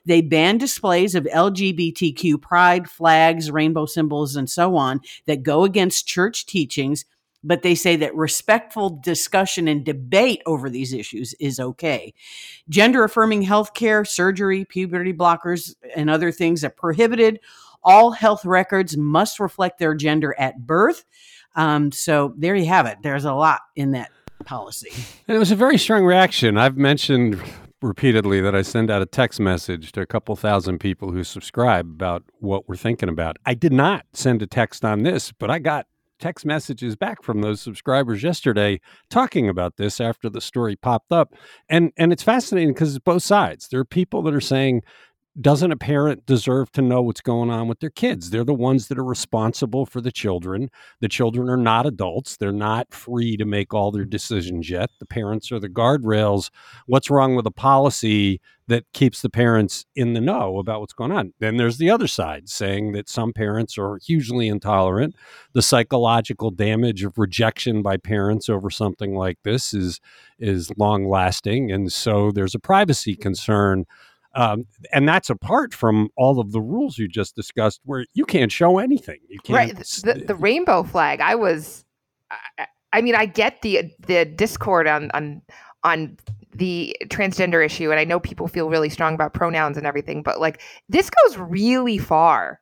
They 0.06 0.22
ban 0.22 0.58
displays 0.58 1.16
of 1.16 1.26
LGBTQ 1.26 2.42
pride, 2.42 2.90
flags, 2.90 3.52
rainbow 3.52 3.86
symbols, 3.86 4.36
and 4.36 4.50
so 4.50 4.76
on 4.76 5.02
that 5.26 5.44
go 5.44 5.64
against 5.64 6.08
church 6.08 6.46
teachings 6.46 7.06
but 7.48 7.62
they 7.62 7.74
say 7.76 7.96
that 7.96 8.14
respectful 8.14 8.90
discussion 8.90 9.70
and 9.70 9.86
debate 9.86 10.42
over 10.46 10.70
these 10.70 10.92
issues 10.92 11.34
is 11.40 11.60
okay. 11.60 12.14
Gender 12.68 13.06
affirming 13.06 13.46
healthcare, 13.46 14.06
surgery, 14.06 14.66
puberty 14.66 15.14
blockers, 15.14 15.74
and 15.96 16.10
other 16.10 16.32
things 16.32 16.66
are 16.66 16.70
prohibited. 16.70 17.40
All 17.84 18.12
health 18.12 18.44
records 18.44 18.98
must 18.98 19.40
reflect 19.40 19.80
their 19.80 19.96
gender 19.96 20.36
at 20.38 20.68
birth. 20.68 21.06
Um, 21.56 21.92
so 21.94 22.34
there 22.38 22.56
you 22.56 22.66
have 22.66 22.86
it. 22.86 22.98
There's 23.02 23.26
a 23.26 23.34
lot 23.34 23.62
in 23.78 23.92
that 23.92 24.12
policy. 24.44 24.92
And 25.28 25.36
it 25.36 25.40
was 25.40 25.52
a 25.52 25.56
very 25.56 25.78
strong 25.78 26.04
reaction. 26.04 26.58
I've 26.58 26.78
mentioned 26.78 27.42
repeatedly 27.82 28.42
that 28.42 28.56
I 28.56 28.62
send 28.62 28.92
out 28.92 29.02
a 29.02 29.06
text 29.06 29.40
message 29.40 29.94
to 29.94 30.02
a 30.02 30.06
couple 30.06 30.36
thousand 30.36 30.80
people 30.80 31.12
who 31.12 31.24
subscribe 31.24 31.86
about 31.86 32.24
what 32.40 32.68
we're 32.68 32.76
thinking 32.76 33.08
about. 33.08 33.38
I 33.46 33.54
did 33.54 33.72
not 33.72 34.06
send 34.14 34.42
a 34.42 34.48
text 34.48 34.84
on 34.84 35.04
this, 35.04 35.32
but 35.32 35.50
I 35.50 35.60
got 35.60 35.86
text 36.20 36.46
messages 36.46 36.96
back 36.96 37.24
from 37.24 37.42
those 37.42 37.62
subscribers 37.62 38.24
yesterday 38.24 38.80
talking 39.10 39.50
about 39.50 39.78
this 39.78 40.00
after 40.00 40.30
the 40.30 40.42
story 40.42 40.76
popped 40.76 41.12
up. 41.12 41.34
And 41.70 41.92
and 41.98 42.12
it's 42.12 42.24
fascinating 42.24 42.74
because 42.74 42.96
it's 42.96 43.04
both 43.04 43.24
sides. 43.24 43.68
There 43.70 43.80
are 43.80 43.86
people 43.86 44.22
that 44.24 44.34
are 44.34 44.42
saying 44.42 44.84
doesn't 45.40 45.72
a 45.72 45.78
parent 45.78 46.26
deserve 46.26 46.72
to 46.72 46.82
know 46.82 47.02
what's 47.02 47.22
going 47.22 47.50
on 47.50 47.68
with 47.68 47.80
their 47.80 47.90
kids? 47.90 48.30
They're 48.30 48.44
the 48.44 48.54
ones 48.54 48.88
that 48.88 48.98
are 48.98 49.04
responsible 49.04 49.86
for 49.86 50.02
the 50.02 50.12
children. 50.12 50.70
The 51.00 51.08
children 51.08 51.50
are 51.50 51.58
not 51.58 51.86
adults. 51.86 52.38
They're 52.38 52.52
not 52.52 52.94
free 52.94 53.38
to 53.38 53.46
make 53.46 53.74
all 53.74 53.92
their 53.92 54.06
decisions 54.06 54.70
yet. 54.70 54.90
The 55.00 55.06
parents 55.06 55.52
are 55.52 55.60
the 55.60 55.70
guardrails. 55.70 56.50
What's 56.88 57.10
wrong 57.10 57.36
with 57.36 57.46
a 57.46 57.52
policy 57.52 58.42
that 58.68 58.84
keeps 58.94 59.22
the 59.22 59.30
parents 59.30 59.86
in 59.96 60.14
the 60.14 60.20
know 60.20 60.58
about 60.58 60.82
what's 60.82 60.94
going 60.94 61.12
on? 61.12 61.34
Then 61.40 61.58
there's 61.58 61.78
the 61.78 61.90
other 61.90 62.08
side 62.08 62.50
saying 62.50 62.94
that 62.94 63.08
some 63.08 63.32
parents 63.32 63.78
are 63.78 64.00
hugely 64.04 64.48
intolerant. 64.48 65.16
The 65.54 65.62
psychological 65.62 66.52
damage 66.52 67.04
of 67.04 67.18
rejection 67.18 67.82
by 67.82 67.98
parents 67.98 68.50
over 68.50 68.70
something 68.70 69.16
like 69.16 69.38
this 69.44 69.74
is 69.74 70.00
is 70.40 70.72
long 70.78 71.08
lasting 71.08 71.72
and 71.72 71.92
so 71.92 72.32
there's 72.32 72.54
a 72.54 72.60
privacy 72.60 73.16
concern 73.16 73.86
um, 74.38 74.68
and 74.94 75.10
that's 75.10 75.32
apart 75.32 75.74
from 75.74 76.10
all 76.16 76.40
of 76.40 76.52
the 76.52 76.62
rules 76.62 76.98
you 77.00 77.08
just 77.08 77.36
discussed, 77.36 77.82
where 77.86 78.06
you 78.14 78.24
can't 78.24 78.52
show 78.52 78.78
anything. 78.78 79.18
You 79.28 79.40
can't. 79.40 79.58
Right. 79.58 79.76
The, 79.76 80.24
the 80.28 80.36
rainbow 80.36 80.84
flag. 80.84 81.20
I 81.22 81.34
was. 81.34 81.84
I, 82.30 82.68
I 82.94 83.02
mean, 83.02 83.16
I 83.16 83.26
get 83.26 83.64
the 83.64 83.92
the 84.00 84.26
discord 84.26 84.88
on 84.88 85.10
on 85.12 85.42
on 85.84 86.18
the 86.54 86.96
transgender 87.06 87.66
issue, 87.66 87.90
and 87.90 88.00
I 88.00 88.04
know 88.04 88.20
people 88.20 88.48
feel 88.48 88.70
really 88.70 88.90
strong 88.90 89.16
about 89.16 89.34
pronouns 89.34 89.76
and 89.76 89.88
everything, 89.88 90.22
but 90.22 90.40
like 90.40 90.62
this 90.88 91.10
goes 91.10 91.38
really 91.38 91.98
far 91.98 92.62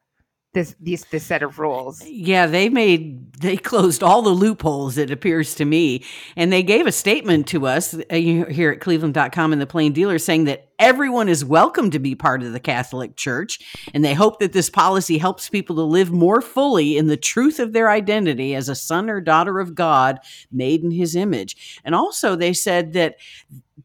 this 0.56 0.76
these 0.80 1.06
this 1.06 1.24
set 1.24 1.44
of 1.44 1.60
rules. 1.60 2.04
Yeah, 2.08 2.48
they 2.48 2.70
made 2.70 3.34
they 3.34 3.58
closed 3.58 4.02
all 4.02 4.24
the 4.24 4.30
loopholes 4.30 4.98
it 4.98 5.12
appears 5.12 5.54
to 5.56 5.66
me 5.66 6.04
and 6.36 6.52
they 6.52 6.64
gave 6.64 6.88
a 6.88 6.92
statement 6.92 7.48
to 7.48 7.68
us 7.68 7.94
uh, 7.94 8.16
here 8.16 8.72
at 8.72 8.80
cleveland.com 8.80 9.52
and 9.52 9.62
the 9.62 9.68
plain 9.68 9.94
dealer 9.94 10.18
saying 10.18 10.46
that 10.46 10.70
everyone 10.80 11.30
is 11.30 11.44
welcome 11.44 11.92
to 11.92 12.00
be 12.00 12.16
part 12.16 12.42
of 12.42 12.54
the 12.54 12.60
Catholic 12.60 13.18
Church 13.18 13.60
and 13.94 14.04
they 14.04 14.14
hope 14.14 14.40
that 14.40 14.54
this 14.54 14.70
policy 14.70 15.18
helps 15.18 15.50
people 15.50 15.76
to 15.76 15.84
live 15.84 16.12
more 16.12 16.42
fully 16.42 16.98
in 16.98 17.08
the 17.08 17.18
truth 17.18 17.60
of 17.60 17.74
their 17.74 17.92
identity 17.92 18.56
as 18.56 18.70
a 18.70 18.76
son 18.76 19.10
or 19.10 19.20
daughter 19.20 19.60
of 19.60 19.76
God 19.76 20.20
made 20.52 20.82
in 20.82 20.92
his 20.92 21.16
image. 21.16 21.80
And 21.84 21.94
also 21.94 22.36
they 22.36 22.54
said 22.54 22.94
that 22.94 23.18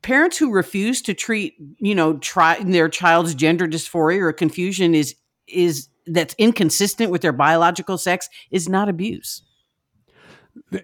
parents 0.03 0.39
who 0.39 0.53
refuse 0.53 1.03
to 1.03 1.15
treat, 1.15 1.57
you 1.79 1.95
know, 1.95 2.17
try 2.19 2.63
their 2.63 2.89
child's 2.89 3.35
gender 3.35 3.67
dysphoria 3.67 4.21
or 4.21 4.33
confusion 4.33 4.95
is 4.95 5.17
is 5.49 5.90
that's 6.11 6.35
inconsistent 6.39 7.11
with 7.11 7.23
their 7.23 7.33
biological 7.33 7.99
sex 7.99 8.29
is 8.51 8.69
not 8.69 8.89
abuse. 8.89 9.43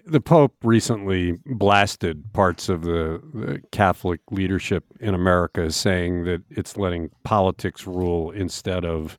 The, 0.05 0.21
Pope 0.21 0.55
recently 0.63 1.37
blasted 1.45 2.23
parts 2.33 2.69
of 2.69 2.83
the, 2.83 3.21
the, 3.33 3.61
Catholic 3.71 4.21
leadership 4.31 4.85
in 4.99 5.13
America, 5.13 5.71
saying 5.71 6.23
that 6.23 6.41
it's 6.49 6.77
letting 6.77 7.09
politics 7.23 7.85
rule 7.85 8.31
instead 8.31 8.85
of 8.85 9.17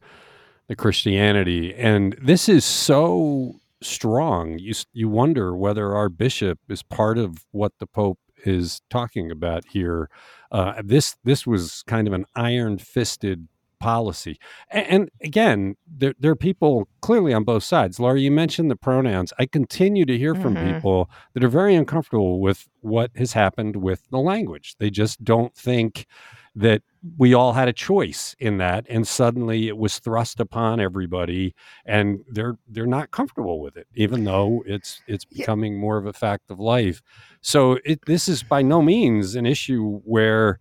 the 0.66 0.74
Christianity. 0.74 1.74
And 1.74 2.16
this 2.20 2.48
is 2.48 2.64
so 2.64 3.60
strong. 3.82 4.58
You, 4.58 4.74
you 4.92 5.08
wonder 5.08 5.54
whether 5.54 5.94
our 5.94 6.08
bishop 6.08 6.58
is 6.68 6.82
part 6.82 7.18
of 7.18 7.44
what 7.52 7.72
the 7.78 7.86
Pope 7.86 8.18
is 8.44 8.80
talking 8.88 9.30
about 9.30 9.64
here. 9.70 10.08
Uh, 10.50 10.80
this 10.82 11.16
this 11.24 11.46
was 11.46 11.82
kind 11.86 12.06
of 12.06 12.14
an 12.14 12.24
iron 12.34 12.78
fisted 12.78 13.48
policy. 13.78 14.38
And, 14.70 14.86
and 14.86 15.10
again, 15.22 15.76
there, 15.86 16.14
there, 16.18 16.32
are 16.32 16.36
people 16.36 16.88
clearly 17.00 17.32
on 17.32 17.44
both 17.44 17.64
sides. 17.64 17.98
Laura, 17.98 18.20
you 18.20 18.30
mentioned 18.30 18.70
the 18.70 18.76
pronouns. 18.76 19.32
I 19.38 19.46
continue 19.46 20.04
to 20.06 20.18
hear 20.18 20.34
from 20.34 20.54
mm-hmm. 20.54 20.74
people 20.74 21.10
that 21.34 21.44
are 21.44 21.48
very 21.48 21.74
uncomfortable 21.74 22.40
with 22.40 22.68
what 22.80 23.10
has 23.16 23.32
happened 23.32 23.76
with 23.76 24.02
the 24.10 24.18
language. 24.18 24.76
They 24.78 24.90
just 24.90 25.24
don't 25.24 25.54
think 25.54 26.06
that 26.54 26.82
we 27.16 27.34
all 27.34 27.52
had 27.52 27.68
a 27.68 27.72
choice 27.72 28.34
in 28.40 28.58
that 28.58 28.84
and 28.88 29.06
suddenly 29.06 29.68
it 29.68 29.78
was 29.78 30.00
thrust 30.00 30.40
upon 30.40 30.80
everybody 30.80 31.54
and 31.86 32.24
they're 32.28 32.58
they're 32.66 32.86
not 32.86 33.12
comfortable 33.12 33.60
with 33.60 33.76
it 33.76 33.86
even 33.94 34.24
though 34.24 34.64
it's 34.66 35.00
it's 35.06 35.24
becoming 35.24 35.78
more 35.78 35.98
of 35.98 36.06
a 36.06 36.12
fact 36.12 36.50
of 36.50 36.58
life 36.58 37.00
so 37.40 37.78
it, 37.84 38.00
this 38.06 38.28
is 38.28 38.42
by 38.42 38.60
no 38.60 38.82
means 38.82 39.36
an 39.36 39.46
issue 39.46 40.00
where 40.04 40.58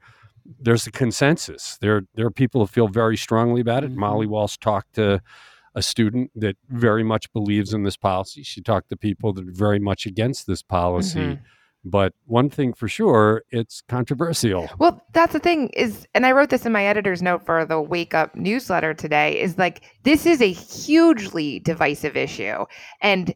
there's 0.59 0.87
a 0.87 0.91
consensus. 0.91 1.77
There, 1.81 2.03
there 2.15 2.25
are 2.25 2.31
people 2.31 2.61
who 2.61 2.67
feel 2.67 2.87
very 2.87 3.17
strongly 3.17 3.61
about 3.61 3.83
it. 3.83 3.91
Mm-hmm. 3.91 3.99
Molly 3.99 4.27
Walsh 4.27 4.57
talked 4.57 4.95
to 4.95 5.21
a 5.75 5.81
student 5.81 6.31
that 6.35 6.57
very 6.69 7.03
much 7.03 7.31
believes 7.33 7.73
in 7.73 7.83
this 7.83 7.97
policy. 7.97 8.43
She 8.43 8.61
talked 8.61 8.89
to 8.89 8.97
people 8.97 9.33
that 9.33 9.47
are 9.47 9.51
very 9.51 9.79
much 9.79 10.05
against 10.05 10.47
this 10.47 10.61
policy. 10.63 11.19
Mm-hmm. 11.19 11.43
But 11.85 12.13
one 12.25 12.49
thing 12.49 12.73
for 12.73 12.87
sure, 12.87 13.43
it's 13.51 13.81
controversial. 13.87 14.69
Well, 14.79 15.01
that's 15.13 15.33
the 15.33 15.39
thing 15.39 15.69
is, 15.69 16.05
and 16.13 16.25
I 16.25 16.31
wrote 16.31 16.49
this 16.49 16.65
in 16.65 16.71
my 16.71 16.85
editor's 16.85 17.21
note 17.21 17.45
for 17.45 17.65
the 17.65 17.79
Wake 17.79 18.13
Up 18.13 18.35
newsletter 18.35 18.93
today, 18.93 19.39
is 19.39 19.57
like 19.57 19.83
this 20.03 20.25
is 20.25 20.41
a 20.41 20.51
hugely 20.51 21.59
divisive 21.59 22.17
issue. 22.17 22.65
And 23.01 23.33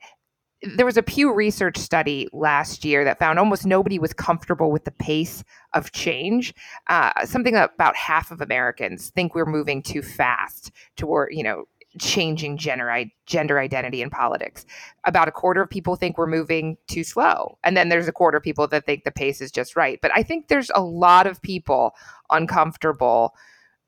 there 0.64 0.86
was 0.86 0.98
a 0.98 1.04
Pew 1.04 1.34
Research 1.34 1.78
study 1.78 2.28
last 2.34 2.86
year 2.86 3.04
that 3.04 3.20
found 3.20 3.40
almost 3.40 3.66
nobody 3.66 3.98
was 3.98 4.14
comfortable 4.14 4.72
with 4.72 4.86
the 4.86 4.92
pace 4.92 5.44
of 5.74 5.92
change. 5.92 6.54
Uh, 6.88 7.26
something 7.26 7.56
about 7.56 7.96
half 7.96 8.32
of 8.32 8.42
Americans 8.42 9.10
think 9.10 9.34
we're 9.34 9.46
moving 9.46 9.82
too 9.82 10.02
fast 10.02 10.72
toward, 10.96 11.34
you 11.34 11.44
know, 11.44 11.66
changing 12.00 12.58
gender 12.58 13.06
gender 13.26 13.60
identity 13.60 14.02
in 14.02 14.10
politics. 14.10 14.66
About 15.04 15.28
a 15.28 15.32
quarter 15.32 15.62
of 15.64 15.70
people 15.70 15.96
think 15.96 16.18
we're 16.18 16.28
moving 16.28 16.78
too 16.88 17.04
slow, 17.04 17.58
and 17.64 17.76
then 17.76 17.90
there's 17.90 18.08
a 18.08 18.14
quarter 18.14 18.38
of 18.38 18.44
people 18.44 18.68
that 18.68 18.86
think 18.86 19.04
the 19.04 19.12
pace 19.12 19.42
is 19.42 19.52
just 19.52 19.76
right. 19.76 20.00
But 20.02 20.12
I 20.16 20.24
think 20.24 20.48
there's 20.48 20.72
a 20.76 20.82
lot 20.82 21.28
of 21.28 21.42
people 21.42 21.94
uncomfortable 22.30 23.34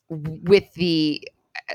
with 0.09 0.73
the 0.73 1.27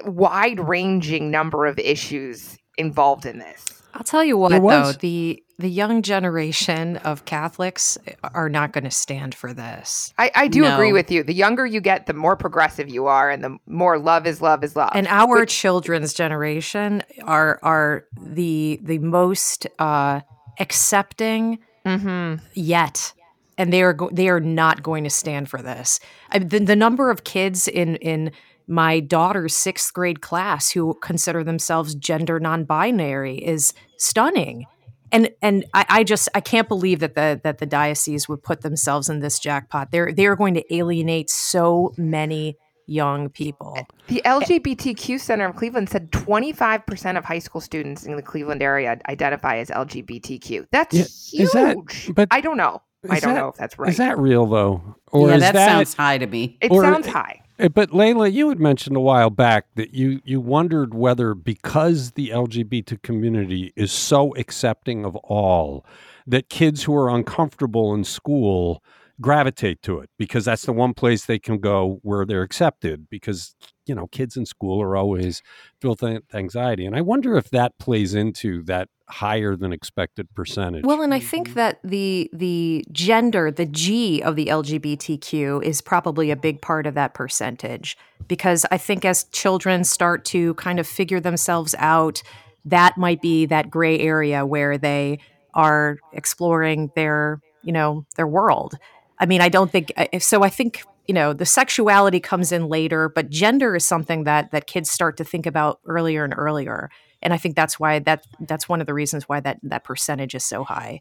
wide 0.05 0.61
ranging 0.61 1.31
number 1.31 1.67
of 1.67 1.79
issues 1.79 2.59
involved 2.77 3.25
in 3.25 3.39
this. 3.39 3.78
I'll 3.99 4.05
tell 4.05 4.23
you 4.23 4.39
what, 4.39 4.53
though 4.53 4.93
the 4.93 5.43
the 5.59 5.69
young 5.69 6.03
generation 6.03 6.99
of 6.99 7.25
Catholics 7.25 7.99
are 8.23 8.49
not 8.49 8.73
going 8.73 8.85
to 8.85 8.93
stand 8.93 9.35
for 9.35 9.53
this. 9.53 10.15
I, 10.17 10.31
I 10.37 10.47
do 10.47 10.61
no. 10.61 10.73
agree 10.73 10.93
with 10.93 11.11
you. 11.11 11.25
The 11.25 11.35
younger 11.35 11.67
you 11.67 11.81
get, 11.81 12.07
the 12.07 12.15
more 12.15 12.37
progressive 12.37 12.89
you 12.89 13.07
are, 13.07 13.29
and 13.29 13.43
the 13.43 13.59
more 13.67 13.99
love 13.99 14.25
is 14.25 14.41
love 14.41 14.63
is 14.63 14.77
love. 14.77 14.93
And 14.95 15.09
our 15.09 15.41
Which, 15.41 15.53
children's 15.53 16.15
generation 16.15 17.03
are 17.25 17.59
are 17.65 18.05
the 18.17 18.79
the 18.85 18.99
most 18.99 19.67
uh, 19.81 20.21
accepting 20.61 21.59
mm-hmm. 21.85 22.37
yet 22.55 23.13
and 23.57 23.73
they 23.73 23.83
are 23.83 23.95
go- 23.95 24.11
they 24.13 24.29
are 24.29 24.39
not 24.39 24.85
going 24.85 25.03
to 25.03 25.11
stand 25.11 25.51
for 25.51 25.61
this. 25.61 25.99
I, 26.31 26.39
the, 26.39 26.61
the 26.61 26.77
number 26.77 27.11
of 27.11 27.25
kids 27.25 27.67
in 27.67 27.97
in 27.97 28.31
my 28.69 29.01
daughter's 29.01 29.57
sixth 29.57 29.93
grade 29.93 30.21
class 30.21 30.71
who 30.71 30.95
consider 31.03 31.43
themselves 31.43 31.95
gender 31.95 32.39
non-binary 32.39 33.39
is 33.39 33.73
stunning 33.97 34.67
and 35.13 35.31
and 35.43 35.65
I, 35.75 35.87
I, 35.89 36.05
just 36.05 36.29
I 36.35 36.41
can't 36.41 36.69
believe 36.69 37.01
that 37.01 37.15
the 37.15 37.41
that 37.43 37.59
the 37.59 37.67
diocese 37.67 38.29
would 38.29 38.43
put 38.43 38.61
themselves 38.61 39.09
in 39.09 39.21
this 39.21 39.39
jackpot. 39.39 39.91
They're 39.91 40.13
they 40.13 40.27
are 40.27 40.37
going 40.37 40.55
to 40.55 40.75
alienate 40.75 41.31
so 41.31 41.95
many 41.97 42.57
young 42.87 43.29
people. 43.29 43.87
The 44.09 44.23
LGBTQ 44.25 45.21
Center 45.21 45.47
of 45.47 45.57
Cleveland 45.57 45.91
said 45.91 46.11
25% 46.11 47.19
of 47.19 47.25
high 47.25 47.39
school 47.39 47.61
students 47.61 48.07
in 48.07 48.17
the 48.17 48.23
Cleveland 48.23 48.63
area 48.63 48.99
identify 49.09 49.59
as 49.59 49.69
LGBTQ. 49.69 50.67
That's 50.73 50.95
yeah, 51.33 51.45
huge. 51.47 52.07
That, 52.07 52.15
but 52.15 52.29
I 52.31 52.41
don't 52.41 52.57
know. 52.57 52.83
I 53.09 53.21
don't 53.21 53.35
that, 53.35 53.41
know 53.41 53.49
if 53.49 53.57
that's 53.57 53.79
right. 53.79 53.91
Is 53.91 53.99
that 53.99 54.19
real 54.19 54.47
though? 54.47 54.97
Or 55.13 55.29
yeah, 55.29 55.39
that, 55.39 55.55
that, 55.55 55.69
sounds 55.69 55.95
high 55.95 56.19
to 56.19 56.27
me. 56.27 56.59
It 56.61 56.71
or, 56.71 56.83
sounds 56.83 57.07
high. 57.07 57.43
Eh, 57.59 57.67
but 57.67 57.91
Layla, 57.91 58.33
you 58.33 58.49
had 58.51 58.61
mentioned 58.61 58.97
a 58.97 59.01
while 59.01 59.31
back 59.31 59.67
that 59.75 59.93
you 59.93 60.21
you 60.25 60.41
wondered 60.41 60.95
whether 60.95 61.35
because 61.35 62.13
the 62.13 62.29
LGBT 62.29 63.03
community 63.03 63.73
is 63.75 63.91
so 63.91 64.35
accepting 64.37 65.05
of 65.05 65.17
all, 65.17 65.85
that 66.27 66.49
kids 66.49 66.85
who 66.85 66.95
are 66.95 67.09
uncomfortable 67.09 67.93
in 67.95 68.05
school 68.05 68.83
gravitate 69.21 69.83
to 69.83 69.99
it 69.99 70.09
because 70.19 70.45
that's 70.45 70.63
the 70.63 70.73
one 70.73 70.95
place 70.95 71.27
they 71.27 71.39
can 71.39 71.59
go 71.59 71.99
where 72.03 72.25
they're 72.25 72.43
accepted 72.43 73.09
because 73.11 73.57
you 73.85 73.95
know 73.95 74.07
kids 74.09 74.37
in 74.37 74.47
school 74.47 74.81
are 74.81 74.97
always 74.97 75.43
filled 75.81 76.01
with 76.01 76.23
anxiety 76.35 76.87
and 76.87 76.95
i 76.95 77.01
wonder 77.01 77.37
if 77.37 77.51
that 77.51 77.77
plays 77.79 78.15
into 78.15 78.63
that 78.63 78.89
higher 79.11 79.57
than 79.57 79.73
expected 79.73 80.29
percentage. 80.35 80.85
Well 80.85 81.03
and 81.03 81.15
i 81.15 81.19
think 81.19 81.49
mm-hmm. 81.49 81.55
that 81.57 81.81
the 81.83 82.31
the 82.33 82.85
gender 82.93 83.51
the 83.51 83.67
g 83.67 84.23
of 84.23 84.37
the 84.37 84.47
lgbtq 84.47 85.63
is 85.65 85.81
probably 85.81 86.31
a 86.31 86.37
big 86.37 86.61
part 86.61 86.87
of 86.87 86.95
that 86.95 87.15
percentage 87.15 87.97
because 88.29 88.67
i 88.71 88.79
think 88.79 89.05
as 89.05 89.25
children 89.25 89.83
start 89.83 90.25
to 90.27 90.55
kind 90.55 90.79
of 90.79 90.87
figure 90.87 91.21
themselves 91.21 91.75
out 91.79 92.23
that 92.65 92.97
might 92.99 93.23
be 93.23 93.47
that 93.47 93.71
gray 93.71 93.99
area 93.99 94.47
where 94.47 94.79
they 94.79 95.19
are 95.55 95.99
exploring 96.13 96.93
their 96.95 97.41
you 97.63 97.73
know 97.73 98.05
their 98.17 98.27
world 98.27 98.79
I 99.21 99.27
mean, 99.27 99.41
I 99.41 99.49
don't 99.49 99.71
think 99.71 99.93
so. 100.21 100.43
I 100.43 100.49
think 100.49 100.83
you 101.07 101.15
know 101.15 101.33
the 101.33 101.47
sexuality 101.47 102.21
comes 102.21 102.53
in 102.53 102.69
later, 102.69 103.09
but 103.09 103.31
gender 103.31 103.77
is 103.77 103.85
something 103.85 104.25
that 104.25 104.51
that 104.53 104.67
kids 104.67 104.91
start 104.91 105.17
to 105.19 105.25
think 105.25 105.47
about 105.47 105.81
earlier 105.87 106.25
and 106.25 106.35
earlier, 106.37 106.91
and 107.23 107.33
I 107.33 107.37
think 107.37 107.57
that's 107.57 107.81
why 107.81 107.99
that 108.01 108.27
that's 108.41 108.69
one 108.69 108.81
of 108.81 108.87
the 108.87 108.95
reasons 108.95 109.29
why 109.29 109.41
that 109.41 109.59
that 109.63 109.85
percentage 109.85 110.35
is 110.35 110.45
so 110.45 110.65
high. 110.65 111.01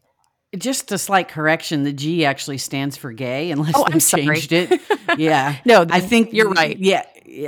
Just 0.56 0.90
a 0.92 0.98
slight 0.98 1.28
correction: 1.28 1.84
the 1.84 1.92
G 1.92 2.24
actually 2.24 2.58
stands 2.58 2.96
for 2.96 3.12
gay, 3.12 3.50
unless 3.50 3.74
oh, 3.76 3.86
they 3.90 3.98
changed 3.98 4.52
it. 4.52 4.80
Yeah, 5.16 5.56
no, 5.64 5.86
I 5.88 6.00
think 6.00 6.34
you're 6.34 6.50
right. 6.50 6.78
Yeah, 6.78 7.02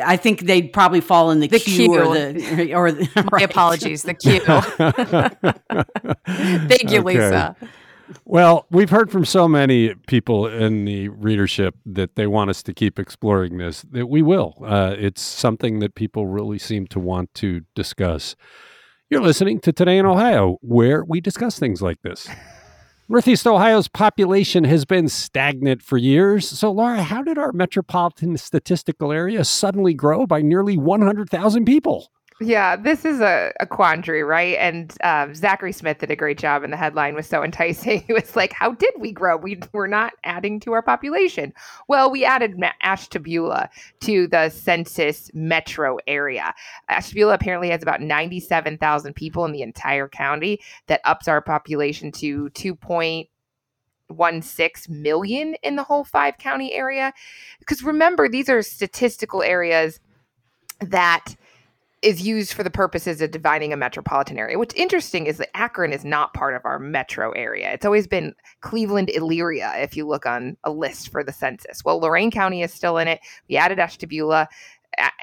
I 0.05 0.17
think 0.17 0.41
they'd 0.41 0.73
probably 0.73 1.01
fall 1.01 1.31
in 1.31 1.41
the, 1.41 1.47
the 1.47 1.59
Q, 1.59 1.89
Q, 1.89 1.95
or 1.95 2.15
the 2.15 2.75
or 2.75 2.93
the, 2.93 3.09
my 3.17 3.23
right. 3.33 3.45
apologies, 3.45 4.03
the 4.03 4.15
Q. 4.15 4.41
Thank 6.69 6.91
you, 6.91 7.01
okay. 7.01 7.01
Lisa. 7.01 7.57
Well, 8.25 8.67
we've 8.71 8.91
heard 8.91 9.11
from 9.11 9.25
so 9.25 9.49
many 9.49 9.95
people 10.07 10.47
in 10.47 10.85
the 10.85 11.09
readership 11.09 11.75
that 11.87 12.17
they 12.17 12.27
want 12.27 12.51
us 12.51 12.63
to 12.65 12.75
keep 12.75 12.99
exploring 12.99 13.59
this, 13.59 13.83
that 13.91 14.07
we 14.07 14.23
will. 14.23 14.57
Uh, 14.65 14.95
it's 14.99 15.23
something 15.23 15.79
that 15.81 15.95
people 15.95 16.27
really 16.27 16.59
seem 16.59 16.87
to 16.89 17.01
want 17.01 17.33
to 17.35 17.63
discuss. 17.75 18.37
You're 19.09 19.23
listening 19.23 19.61
to 19.61 19.73
Today 19.73 19.99
in 19.99 20.07
Ohio, 20.07 20.59
where 20.61 21.05
we 21.05 21.21
discuss 21.21 21.59
things 21.59 21.83
like 21.83 22.01
this. 22.03 22.29
Northeast 23.11 23.45
Ohio's 23.45 23.89
population 23.89 24.63
has 24.63 24.85
been 24.85 25.09
stagnant 25.09 25.83
for 25.83 25.99
years. 25.99 26.49
So, 26.49 26.71
Laura, 26.71 27.03
how 27.03 27.25
did 27.25 27.39
our 27.39 27.51
metropolitan 27.51 28.37
statistical 28.37 29.11
area 29.11 29.45
suddenly 29.45 29.95
grow 29.95 30.29
by 30.29 30.43
nearly 30.43 30.79
100,000 30.79 31.65
people? 31.65 32.13
Yeah, 32.43 32.75
this 32.75 33.05
is 33.05 33.21
a, 33.21 33.53
a 33.61 33.67
quandary, 33.67 34.23
right? 34.23 34.57
And 34.59 34.95
um, 35.05 35.35
Zachary 35.35 35.73
Smith 35.73 35.99
did 35.99 36.11
a 36.11 36.17
great 36.17 36.39
job, 36.39 36.63
and 36.63 36.73
the 36.73 36.77
headline 36.79 37.15
was 37.15 37.27
so 37.27 37.45
enticing. 37.45 38.03
It 38.09 38.15
was 38.15 38.35
like, 38.35 38.55
"How 38.55 38.73
did 38.73 38.95
we 38.99 39.13
grow? 39.13 39.37
We 39.37 39.61
were 39.73 39.87
not 39.87 40.15
adding 40.25 40.59
to 40.61 40.73
our 40.73 40.81
population." 40.81 41.53
Well, 41.87 42.11
we 42.11 42.25
added 42.25 42.59
Ashtabula 42.83 43.69
to 44.01 44.27
the 44.27 44.49
census 44.49 45.31
metro 45.35 45.99
area. 46.07 46.55
Ashtabula 46.89 47.35
apparently 47.35 47.69
has 47.71 47.83
about 47.83 48.01
ninety-seven 48.01 48.79
thousand 48.79 49.15
people 49.15 49.45
in 49.45 49.53
the 49.53 49.63
entire 49.63 50.09
county. 50.09 50.61
That 50.87 51.03
ups 51.05 51.29
our 51.29 51.43
population 51.43 52.11
to 52.13 52.49
two 52.51 52.75
point 52.75 53.29
one 54.07 54.41
six 54.41 54.89
million 54.89 55.57
in 55.63 55.77
the 55.77 55.85
whole 55.85 56.05
five 56.05 56.39
county 56.39 56.73
area. 56.73 57.13
Because 57.59 57.83
remember, 57.83 58.31
these 58.31 58.49
are 58.49 58.63
statistical 58.63 59.43
areas 59.43 60.01
that 60.81 61.37
is 62.03 62.23
used 62.23 62.55
for 62.55 62.63
the 62.63 62.71
purposes 62.71 63.21
of 63.21 63.31
dividing 63.31 63.73
a 63.73 63.77
metropolitan 63.77 64.39
area. 64.39 64.59
What's 64.59 64.75
interesting 64.75 65.27
is 65.27 65.37
that 65.37 65.55
Akron 65.55 65.93
is 65.93 66.05
not 66.05 66.33
part 66.33 66.55
of 66.55 66.63
our 66.65 66.79
metro 66.79 67.31
area. 67.33 67.73
It's 67.73 67.85
always 67.85 68.07
been 68.07 68.35
Cleveland 68.63 69.11
Elyria 69.15 69.83
if 69.83 69.97
you 69.97 70.07
look 70.07 70.25
on 70.25 70.57
a 70.65 70.71
list 70.71 71.11
for 71.11 71.23
the 71.23 71.33
census. 71.33 71.85
Well, 71.85 72.01
Lorain 72.01 72.31
County 72.31 72.63
is 72.63 72.73
still 72.73 72.97
in 72.97 73.07
it. 73.07 73.21
We 73.49 73.57
added 73.57 73.79
Ashtabula. 73.79 74.49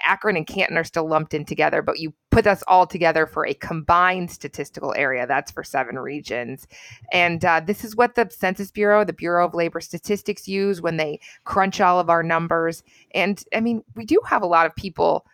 Akron 0.06 0.38
and 0.38 0.48
Canton 0.48 0.78
are 0.78 0.84
still 0.84 1.08
lumped 1.08 1.34
in 1.34 1.44
together, 1.44 1.82
but 1.82 2.00
you 2.00 2.14
put 2.32 2.48
us 2.48 2.64
all 2.68 2.88
together 2.88 3.26
for 3.26 3.46
a 3.46 3.54
combined 3.56 4.32
statistical 4.32 4.94
area. 4.96 5.28
That's 5.28 5.52
for 5.52 5.64
seven 5.64 6.00
regions. 6.00 6.68
And 7.12 7.44
uh, 7.44 7.60
this 7.60 7.84
is 7.84 7.96
what 7.96 8.16
the 8.16 8.30
Census 8.32 8.72
Bureau, 8.72 9.04
the 9.04 9.14
Bureau 9.14 9.46
of 9.46 9.54
Labor 9.54 9.82
Statistics 9.82 10.48
use 10.48 10.82
when 10.82 10.98
they 10.98 11.20
crunch 11.44 11.82
all 11.82 12.00
of 12.00 12.10
our 12.10 12.24
numbers. 12.24 12.82
And 13.14 13.44
I 13.54 13.60
mean, 13.60 13.84
we 13.96 14.06
do 14.06 14.22
have 14.26 14.42
a 14.42 14.48
lot 14.48 14.68
of 14.68 14.76
people 14.76 15.26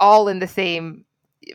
all 0.00 0.28
in 0.28 0.38
the 0.38 0.48
same 0.48 1.04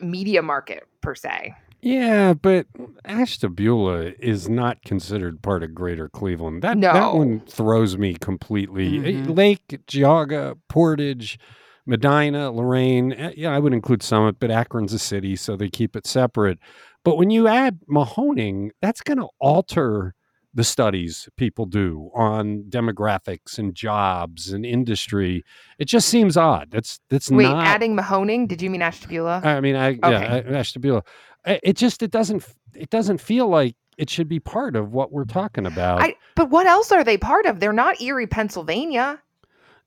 media 0.00 0.42
market 0.42 0.84
per 1.00 1.14
se. 1.14 1.54
Yeah, 1.86 2.34
but 2.34 2.66
Ashtabula 3.04 4.12
is 4.18 4.48
not 4.48 4.82
considered 4.82 5.40
part 5.40 5.62
of 5.62 5.72
Greater 5.72 6.08
Cleveland. 6.08 6.62
That 6.62 6.78
no. 6.78 6.92
that 6.92 7.14
one 7.14 7.40
throws 7.46 7.96
me 7.96 8.14
completely. 8.14 8.98
Eh, 8.98 9.12
mm-hmm. 9.12 9.32
Lake, 9.32 9.80
Geauga, 9.86 10.58
Portage, 10.68 11.38
Medina, 11.86 12.50
Lorain. 12.50 13.12
Eh, 13.12 13.34
yeah, 13.36 13.54
I 13.54 13.60
would 13.60 13.72
include 13.72 14.02
Summit, 14.02 14.40
but 14.40 14.50
Akron's 14.50 14.94
a 14.94 14.98
city, 14.98 15.36
so 15.36 15.54
they 15.54 15.68
keep 15.68 15.94
it 15.94 16.08
separate. 16.08 16.58
But 17.04 17.18
when 17.18 17.30
you 17.30 17.46
add 17.46 17.78
Mahoning, 17.88 18.70
that's 18.82 19.00
going 19.00 19.18
to 19.18 19.28
alter 19.38 20.15
the 20.56 20.64
studies 20.64 21.28
people 21.36 21.66
do 21.66 22.10
on 22.14 22.64
demographics 22.70 23.58
and 23.58 23.74
jobs 23.74 24.52
and 24.52 24.64
industry. 24.64 25.44
It 25.78 25.84
just 25.84 26.08
seems 26.08 26.36
odd. 26.38 26.70
That's 26.70 26.98
that's 27.10 27.30
Wait, 27.30 27.44
not 27.44 27.66
adding 27.66 27.94
Mahoning. 27.94 28.48
Did 28.48 28.62
you 28.62 28.70
mean 28.70 28.80
Ashtabula? 28.80 29.42
I 29.44 29.60
mean, 29.60 29.76
I 29.76 29.90
okay. 30.02 30.44
yeah, 30.48 30.58
Ashtabula. 30.58 31.02
It 31.44 31.76
just 31.76 32.02
it 32.02 32.10
doesn't 32.10 32.42
it 32.74 32.88
doesn't 32.88 33.18
feel 33.18 33.48
like 33.48 33.76
it 33.98 34.08
should 34.08 34.28
be 34.28 34.40
part 34.40 34.76
of 34.76 34.92
what 34.92 35.12
we're 35.12 35.26
talking 35.26 35.66
about. 35.66 36.02
I, 36.02 36.16
but 36.34 36.48
what 36.48 36.66
else 36.66 36.90
are 36.90 37.04
they 37.04 37.18
part 37.18 37.44
of? 37.44 37.60
They're 37.60 37.72
not 37.74 38.00
Erie, 38.00 38.26
Pennsylvania. 38.26 39.22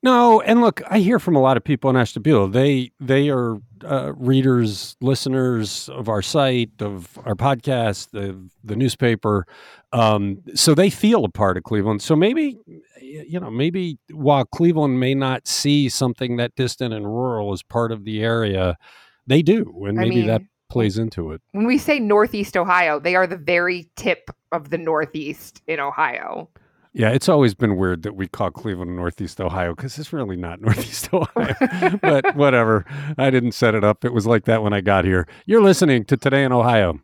No, 0.02 0.40
and 0.42 0.62
look, 0.62 0.82
I 0.90 1.00
hear 1.00 1.20
from 1.20 1.36
a 1.36 1.42
lot 1.42 1.58
of 1.58 1.64
people 1.64 1.90
in 1.90 1.98
Ashtabula. 1.98 2.50
They 2.50 2.92
they 3.02 3.30
are 3.30 3.58
uh, 3.84 4.14
readers, 4.16 4.96
listeners 5.02 5.90
of 5.90 6.08
our 6.08 6.22
site, 6.22 6.72
of 6.80 7.20
our 7.26 7.36
podcast, 7.36 8.12
the 8.12 8.40
the 8.64 8.78
newspaper. 8.78 9.46
Um, 9.92 10.42
so 10.56 10.74
they 10.74 10.90
feel 10.90 11.26
a 11.26 11.30
part 11.30 11.58
of 11.58 11.64
Cleveland. 11.64 12.02
So 12.02 12.16
maybe 12.16 12.58
you 13.02 13.40
know, 13.40 13.50
maybe 13.50 13.98
while 14.12 14.46
Cleveland 14.46 15.00
may 15.00 15.16
not 15.16 15.48
see 15.48 15.90
something 15.90 16.38
that 16.38 16.56
distant 16.56 16.94
and 16.94 17.06
rural 17.06 17.52
as 17.52 17.64
part 17.64 17.92
of 17.92 18.06
the 18.06 18.22
area, 18.22 18.78
they 19.28 19.42
do, 19.42 19.86
and 19.86 19.98
maybe 19.98 20.12
I 20.12 20.16
mean, 20.16 20.28
that 20.28 20.42
plays 20.70 20.98
into 20.98 21.32
it. 21.32 21.42
When 21.52 21.68
we 21.68 21.78
say 21.78 22.00
Northeast 22.00 22.56
Ohio, 22.56 23.00
they 23.00 23.16
are 23.16 23.28
the 23.28 23.38
very 23.38 23.90
tip 23.96 24.30
of 24.52 24.70
the 24.70 24.78
Northeast 24.78 25.62
in 25.68 25.80
Ohio. 25.80 26.50
Yeah, 26.92 27.10
it's 27.10 27.30
always 27.30 27.54
been 27.54 27.78
weird 27.78 28.02
that 28.04 28.16
we 28.16 28.28
call 28.28 28.50
Cleveland 28.50 28.96
Northeast 28.96 29.40
Ohio 29.40 29.76
because 29.76 30.00
it's 30.00 30.12
really 30.12 30.36
not 30.36 30.60
Northeast 30.62 31.14
Ohio. 31.14 32.00
but 32.02 32.36
whatever. 32.36 32.86
I 33.18 33.30
didn't 33.30 33.52
set 33.52 33.76
it 33.76 33.84
up. 33.84 34.04
It 34.04 34.14
was 34.14 34.26
like 34.26 34.46
that 34.46 34.64
when 34.64 34.74
I 34.74 34.82
got 34.82 35.06
here. 35.06 35.28
You're 35.46 35.62
listening 35.62 36.06
to 36.06 36.18
Today 36.18 36.44
in 36.44 36.52
Ohio. 36.52 37.00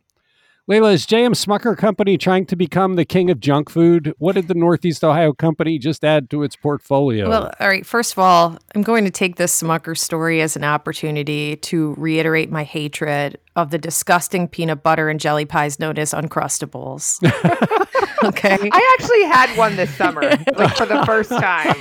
Layla, 0.68 0.94
is 0.94 1.06
JM 1.06 1.30
Smucker 1.30 1.78
Company 1.78 2.18
trying 2.18 2.44
to 2.46 2.56
become 2.56 2.96
the 2.96 3.04
king 3.04 3.30
of 3.30 3.38
junk 3.38 3.70
food? 3.70 4.12
What 4.18 4.34
did 4.34 4.48
the 4.48 4.54
Northeast 4.54 5.04
Ohio 5.04 5.32
company 5.32 5.78
just 5.78 6.04
add 6.04 6.28
to 6.30 6.42
its 6.42 6.56
portfolio? 6.56 7.28
Well, 7.28 7.52
all 7.60 7.68
right. 7.68 7.86
First 7.86 8.14
of 8.14 8.18
all, 8.18 8.58
I'm 8.74 8.82
going 8.82 9.04
to 9.04 9.12
take 9.12 9.36
this 9.36 9.62
Smucker 9.62 9.96
story 9.96 10.40
as 10.40 10.56
an 10.56 10.64
opportunity 10.64 11.54
to 11.54 11.94
reiterate 11.96 12.50
my 12.50 12.64
hatred 12.64 13.38
of 13.56 13.70
the 13.70 13.78
disgusting 13.78 14.46
peanut 14.46 14.82
butter 14.82 15.08
and 15.08 15.18
jelly 15.18 15.46
pies 15.46 15.80
known 15.80 15.98
as 15.98 16.12
Uncrustables. 16.12 17.18
okay. 18.24 18.58
I 18.60 18.96
actually 18.98 19.24
had 19.24 19.56
one 19.56 19.76
this 19.76 19.92
summer, 19.96 20.22
like 20.56 20.76
for 20.76 20.86
the 20.86 21.02
first 21.06 21.30
time. 21.30 21.76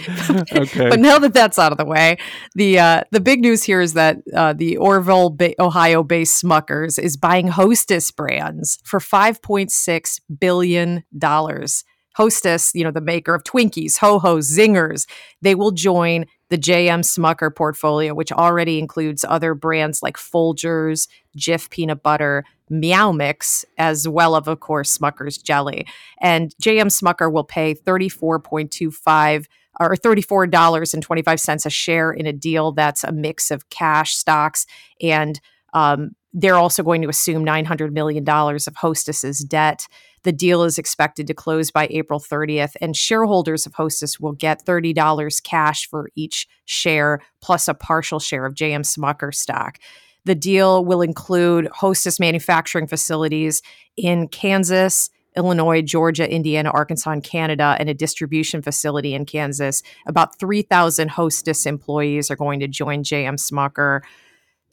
okay. 0.64 0.90
But 0.90 1.00
now 1.00 1.20
that 1.20 1.34
that's 1.34 1.60
out 1.60 1.72
of 1.72 1.78
the 1.78 1.86
way, 1.86 2.18
the 2.56 2.80
uh, 2.80 3.02
the 3.12 3.20
big 3.20 3.42
news 3.42 3.64
here 3.64 3.82
is 3.82 3.94
that 3.94 4.18
uh, 4.34 4.54
the 4.54 4.78
Orrville, 4.78 5.38
ba- 5.38 5.62
Ohio-based 5.62 6.42
Smuckers 6.42 6.98
is 6.98 7.18
buying 7.18 7.50
Hostess 7.50 8.10
brands 8.12 8.80
for 8.84 9.00
5.6 9.00 10.22
billion 10.40 11.04
dollars. 11.18 11.84
Hostess, 12.16 12.72
you 12.74 12.86
know, 12.86 12.92
the 12.92 13.02
maker 13.02 13.36
of 13.36 13.44
Twinkies, 13.44 13.98
Ho 13.98 14.20
Ho, 14.20 14.38
Zingers, 14.38 15.06
they 15.42 15.54
will 15.54 15.72
join 15.72 16.26
the 16.50 16.58
JM 16.58 17.02
Smucker 17.02 17.54
portfolio, 17.54 18.14
which 18.14 18.32
already 18.32 18.80
includes 18.80 19.26
other 19.28 19.54
brands 19.54 20.04
like 20.04 20.18
Folgers, 20.18 21.08
Jif 21.38 21.70
peanut 21.70 22.04
butter, 22.04 22.44
Meow 22.70 23.12
Mix, 23.12 23.66
as 23.78 24.08
well 24.08 24.36
of, 24.36 24.48
of 24.48 24.60
course, 24.60 24.98
Smucker's 24.98 25.38
jelly. 25.38 25.86
And 26.22 26.54
JM 26.62 26.88
Smucker 26.88 27.32
will 27.32 27.44
pay 27.44 27.74
34.25 27.74 29.46
or 29.80 29.96
$34.25 29.96 31.66
a 31.66 31.70
share 31.70 32.12
in 32.12 32.26
a 32.26 32.34
deal 32.34 32.72
that's 32.72 33.04
a 33.04 33.12
mix 33.12 33.52
of 33.52 33.70
cash, 33.70 34.16
stocks, 34.16 34.66
and 35.02 35.40
um, 35.74 36.12
they're 36.34 36.56
also 36.56 36.84
going 36.84 37.02
to 37.02 37.10
assume 37.10 37.46
$900 37.46 37.92
million 37.92 38.28
of 38.28 38.76
Hostess's 38.76 39.40
debt. 39.40 39.88
The 40.26 40.32
deal 40.32 40.64
is 40.64 40.80
expected 40.80 41.28
to 41.28 41.36
close 41.36 41.70
by 41.70 41.88
April 41.92 42.20
30th, 42.20 42.76
and 42.82 42.98
shareholders 42.98 43.68
of 43.68 43.76
Hostess 43.76 44.20
will 44.20 44.32
get 44.32 44.66
$30 44.66 45.44
cash 45.44 45.88
for 45.88 46.10
each 46.16 46.48
share, 46.66 47.22
plus 47.42 47.68
a 47.68 47.76
partial 47.76 48.20
share 48.20 48.44
of 48.44 48.56
JM 48.56 48.82
Smucker 48.82 49.32
stock. 49.32 49.78
The 50.26 50.34
deal 50.34 50.84
will 50.84 51.04
include 51.04 51.68
Hostess 51.68 52.20
manufacturing 52.20 52.88
facilities 52.88 53.62
in 53.96 54.28
Kansas, 54.28 55.12
Illinois, 55.38 55.84
Georgia, 55.84 56.28
Indiana, 56.28 56.72
Arkansas, 56.72 57.12
and 57.12 57.24
Canada, 57.24 57.76
and 57.78 57.88
a 57.88 57.94
distribution 57.94 58.64
facility 58.64 59.14
in 59.14 59.26
Kansas. 59.26 59.84
About 60.08 60.40
3,000 60.40 61.10
Hostess 61.10 61.68
employees 61.68 62.32
are 62.32 62.36
going 62.36 62.62
to 62.62 62.68
join 62.68 63.04
JM 63.04 63.36
Smucker. 63.36 64.02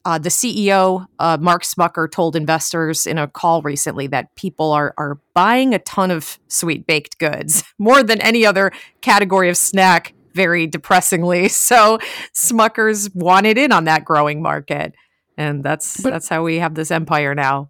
Uh, 0.04 0.18
the 0.18 0.28
CEO, 0.28 1.06
uh, 1.18 1.38
Mark 1.40 1.62
Smucker, 1.62 2.10
told 2.10 2.34
investors 2.34 3.06
in 3.06 3.18
a 3.18 3.28
call 3.28 3.62
recently 3.62 4.06
that 4.08 4.34
people 4.34 4.72
are 4.72 4.94
are 4.98 5.18
buying 5.34 5.74
a 5.74 5.78
ton 5.80 6.10
of 6.10 6.38
sweet 6.48 6.86
baked 6.86 7.18
goods, 7.18 7.64
more 7.78 8.02
than 8.02 8.20
any 8.20 8.44
other 8.44 8.72
category 9.00 9.48
of 9.48 9.56
snack. 9.56 10.14
Very 10.34 10.66
depressingly, 10.66 11.48
so 11.50 11.98
Smuckers 12.34 13.14
wanted 13.14 13.58
in 13.58 13.70
on 13.70 13.84
that 13.84 14.04
growing 14.04 14.40
market, 14.40 14.94
and 15.36 15.62
that's 15.62 16.00
but, 16.00 16.10
that's 16.10 16.28
how 16.28 16.42
we 16.42 16.58
have 16.58 16.74
this 16.74 16.90
empire 16.90 17.34
now. 17.34 17.68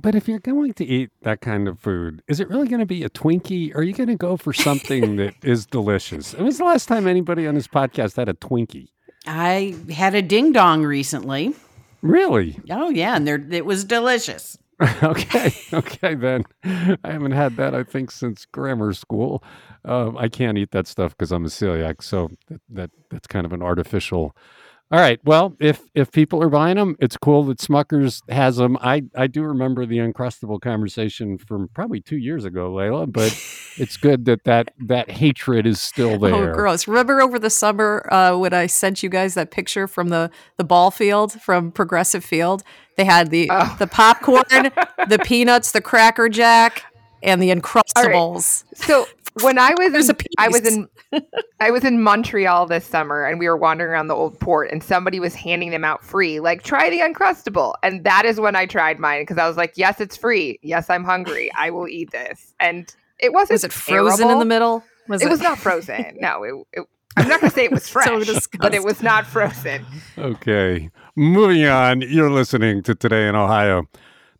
But 0.00 0.14
if 0.14 0.28
you're 0.28 0.38
going 0.38 0.74
to 0.74 0.84
eat 0.84 1.10
that 1.22 1.40
kind 1.40 1.66
of 1.66 1.80
food, 1.80 2.22
is 2.28 2.38
it 2.40 2.48
really 2.48 2.68
going 2.68 2.80
to 2.80 2.86
be 2.86 3.02
a 3.02 3.10
Twinkie? 3.10 3.74
Or 3.74 3.78
are 3.78 3.82
you 3.82 3.92
going 3.92 4.08
to 4.08 4.16
go 4.16 4.36
for 4.36 4.52
something 4.52 5.16
that 5.16 5.34
is 5.42 5.66
delicious? 5.66 6.34
When 6.34 6.44
was 6.44 6.58
the 6.58 6.64
last 6.64 6.86
time 6.86 7.06
anybody 7.06 7.46
on 7.46 7.54
this 7.54 7.66
podcast 7.66 8.16
had 8.16 8.28
a 8.28 8.34
Twinkie? 8.34 8.88
I 9.28 9.76
had 9.92 10.14
a 10.14 10.22
ding 10.22 10.52
dong 10.52 10.82
recently. 10.84 11.54
Really? 12.00 12.58
Oh 12.70 12.88
yeah, 12.88 13.14
and 13.16 13.26
there 13.26 13.44
it 13.50 13.66
was 13.66 13.84
delicious. 13.84 14.58
okay, 15.02 15.52
okay 15.72 16.14
then. 16.14 16.44
I 16.64 16.98
haven't 17.04 17.32
had 17.32 17.56
that 17.56 17.74
I 17.74 17.82
think 17.82 18.10
since 18.10 18.46
grammar 18.46 18.92
school. 18.92 19.42
Um, 19.84 20.16
I 20.16 20.28
can't 20.28 20.56
eat 20.56 20.70
that 20.70 20.86
stuff 20.86 21.16
because 21.16 21.32
I'm 21.32 21.44
a 21.44 21.48
celiac, 21.48 22.02
so 22.02 22.30
that, 22.48 22.60
that 22.70 22.90
that's 23.10 23.26
kind 23.26 23.44
of 23.44 23.52
an 23.52 23.62
artificial 23.62 24.36
all 24.90 24.98
right. 24.98 25.20
Well, 25.22 25.54
if 25.60 25.82
if 25.94 26.10
people 26.10 26.42
are 26.42 26.48
buying 26.48 26.76
them, 26.76 26.96
it's 26.98 27.16
cool 27.18 27.44
that 27.44 27.58
Smuckers 27.58 28.22
has 28.30 28.56
them. 28.56 28.78
I 28.80 29.02
I 29.14 29.26
do 29.26 29.42
remember 29.42 29.84
the 29.84 29.98
uncrustable 29.98 30.62
conversation 30.62 31.36
from 31.36 31.68
probably 31.74 32.00
two 32.00 32.16
years 32.16 32.46
ago, 32.46 32.72
Layla. 32.72 33.12
But 33.12 33.32
it's 33.76 33.98
good 33.98 34.24
that 34.24 34.44
that 34.44 34.72
that 34.86 35.10
hatred 35.10 35.66
is 35.66 35.78
still 35.78 36.14
oh, 36.14 36.18
there. 36.18 36.52
Oh, 36.52 36.54
gross! 36.54 36.88
Remember 36.88 37.20
over 37.20 37.38
the 37.38 37.50
summer 37.50 38.08
uh, 38.10 38.38
when 38.38 38.54
I 38.54 38.66
sent 38.66 39.02
you 39.02 39.10
guys 39.10 39.34
that 39.34 39.50
picture 39.50 39.86
from 39.86 40.08
the 40.08 40.30
the 40.56 40.64
ball 40.64 40.90
field 40.90 41.32
from 41.42 41.70
Progressive 41.70 42.24
Field? 42.24 42.62
They 42.96 43.04
had 43.04 43.30
the 43.30 43.50
oh. 43.52 43.76
the 43.78 43.86
popcorn, 43.86 44.72
the 45.06 45.18
peanuts, 45.24 45.72
the 45.72 45.82
Cracker 45.82 46.30
Jack, 46.30 46.84
and 47.22 47.42
the 47.42 47.50
Uncrustables. 47.50 48.64
Right. 48.64 48.76
So 48.76 49.06
when 49.42 49.58
I 49.58 49.74
was 49.78 50.08
in, 50.08 50.16
I 50.38 50.48
was 50.48 50.66
in 50.66 50.88
I 51.60 51.70
was 51.70 51.84
in 51.84 52.02
Montreal 52.02 52.66
this 52.66 52.84
summer 52.84 53.24
and 53.24 53.38
we 53.38 53.48
were 53.48 53.56
wandering 53.56 53.90
around 53.90 54.08
the 54.08 54.14
old 54.14 54.38
port 54.40 54.70
and 54.70 54.82
somebody 54.82 55.20
was 55.20 55.34
handing 55.34 55.70
them 55.70 55.84
out 55.84 56.04
free 56.04 56.40
like 56.40 56.62
try 56.62 56.90
the 56.90 56.98
uncrustable 57.00 57.74
and 57.82 58.04
that 58.04 58.24
is 58.24 58.40
when 58.40 58.56
I 58.56 58.66
tried 58.66 58.98
mine 58.98 59.22
because 59.22 59.38
I 59.38 59.46
was 59.46 59.56
like 59.56 59.74
yes 59.76 60.00
it's 60.00 60.16
free 60.16 60.58
yes 60.62 60.90
I'm 60.90 61.04
hungry 61.04 61.50
I 61.56 61.70
will 61.70 61.88
eat 61.88 62.10
this 62.10 62.54
and 62.60 62.92
it 63.18 63.32
wasn't 63.32 63.54
was 63.54 63.64
it 63.64 63.72
frozen 63.72 64.18
terrible. 64.18 64.32
in 64.32 64.38
the 64.40 64.44
middle 64.44 64.84
was 65.08 65.22
it, 65.22 65.26
it 65.26 65.30
was 65.30 65.40
not 65.40 65.58
frozen 65.58 66.16
no 66.20 66.42
it, 66.42 66.54
it 66.80 66.86
I'm 67.16 67.26
not 67.26 67.40
going 67.40 67.50
to 67.50 67.56
say 67.56 67.64
it 67.64 67.72
was 67.72 67.88
fresh, 67.88 68.26
so 68.26 68.40
but 68.60 68.74
it 68.74 68.84
was 68.84 69.02
not 69.02 69.26
frozen. 69.26 69.84
Okay. 70.16 70.88
Moving 71.16 71.64
on. 71.64 72.00
You're 72.02 72.30
listening 72.30 72.84
to 72.84 72.94
Today 72.94 73.26
in 73.26 73.34
Ohio. 73.34 73.88